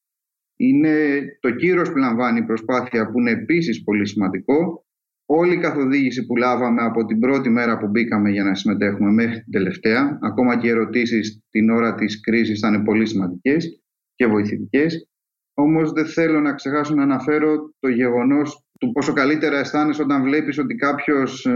[0.56, 4.86] Είναι το κύρος που λαμβάνει η προσπάθεια που είναι επίσης πολύ σημαντικό.
[5.26, 9.42] Όλη η καθοδήγηση που λάβαμε από την πρώτη μέρα που μπήκαμε για να συμμετέχουμε μέχρι
[9.42, 13.82] την τελευταία, ακόμα και οι ερωτήσεις την ώρα της κρίσης ήταν πολύ σημαντικές
[14.14, 15.08] και βοηθητικές.
[15.54, 20.58] Όμως δεν θέλω να ξεχάσω να αναφέρω το γεγονός του πόσο καλύτερα αισθάνεσαι όταν βλέπεις
[20.58, 21.52] ότι κάποιος ε,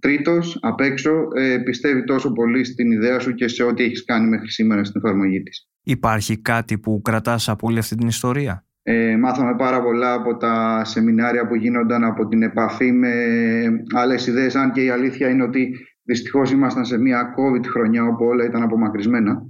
[0.00, 4.28] τρίτος απ' έξω ε, πιστεύει τόσο πολύ στην ιδέα σου και σε ό,τι έχεις κάνει
[4.28, 5.68] μέχρι σήμερα στην εφαρμογή της.
[5.82, 10.84] Υπάρχει κάτι που κρατάς από όλη αυτή την ιστορία; Ε, μάθαμε πάρα πολλά από τα
[10.84, 13.12] σεμινάρια που γίνονταν από την επαφή με
[13.94, 18.24] άλλες ιδέες, αν και η αλήθεια είναι ότι δυστυχώς ήμασταν σε μια COVID χρονιά όπου
[18.24, 19.42] όλα ήταν απομακρυσμένα,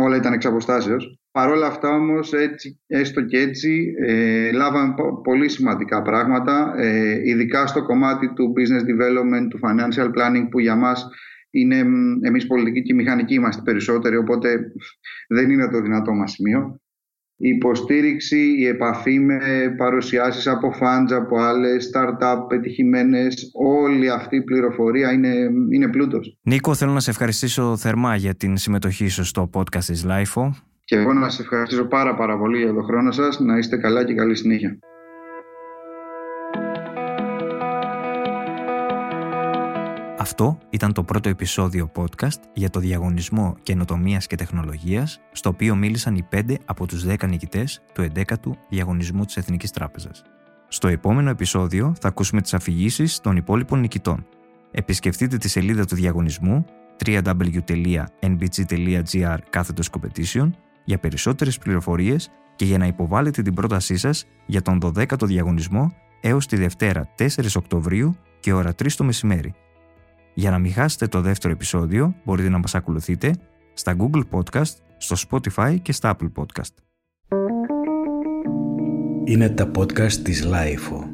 [0.00, 1.19] όλα ήταν εξ αποστάσεως.
[1.32, 7.66] Παρ' όλα αυτά όμως, έτσι, έστω και έτσι, ε, λάβαμε πολύ σημαντικά πράγματα, ε, ειδικά
[7.66, 11.08] στο κομμάτι του business development, του financial planning, που για μας
[11.50, 11.76] είναι,
[12.20, 14.72] εμείς πολιτικοί και μηχανικοί είμαστε περισσότεροι, οπότε
[15.28, 16.80] δεν είναι το δυνατό μας σημείο.
[17.42, 19.38] Η υποστήριξη, η επαφή με
[19.76, 25.34] παρουσιάσεις από funds, από άλλες startup πετυχημένες, όλη αυτή η πληροφορία είναι,
[25.72, 26.38] είναι πλούτος.
[26.42, 30.50] Νίκο, θέλω να σε ευχαριστήσω θερμά για την συμμετοχή σου στο podcast της LIFO.
[30.90, 33.40] Και εγώ να σας ευχαριστήσω πάρα πάρα πολύ για τον χρόνο σας.
[33.40, 34.78] Να είστε καλά και καλή συνέχεια.
[40.18, 46.14] Αυτό ήταν το πρώτο επεισόδιο podcast για το διαγωνισμό καινοτομίας και τεχνολογίας, στο οποίο μίλησαν
[46.14, 50.22] οι 5 από τους 10 νικητές του 11ου διαγωνισμού της Εθνικής Τράπεζας.
[50.68, 54.26] Στο επόμενο επεισόδιο θα ακούσουμε τις αφηγήσεις των υπόλοιπων νικητών.
[54.70, 56.64] Επισκεφτείτε τη σελίδα του διαγωνισμού
[57.04, 57.98] www.nbg.gr
[59.90, 60.50] competition
[60.90, 66.46] για περισσότερες πληροφορίες και για να υποβάλλετε την πρότασή σας για τον 12ο διαγωνισμό έως
[66.46, 67.26] τη Δευτέρα 4
[67.56, 69.54] Οκτωβρίου και ώρα 3 το μεσημέρι.
[70.34, 73.34] Για να μην χάσετε το δεύτερο επεισόδιο μπορείτε να μας ακολουθείτε
[73.72, 76.74] στα Google Podcast, στο Spotify και στα Apple Podcast.
[79.24, 81.09] Είναι τα podcast της Lifeo.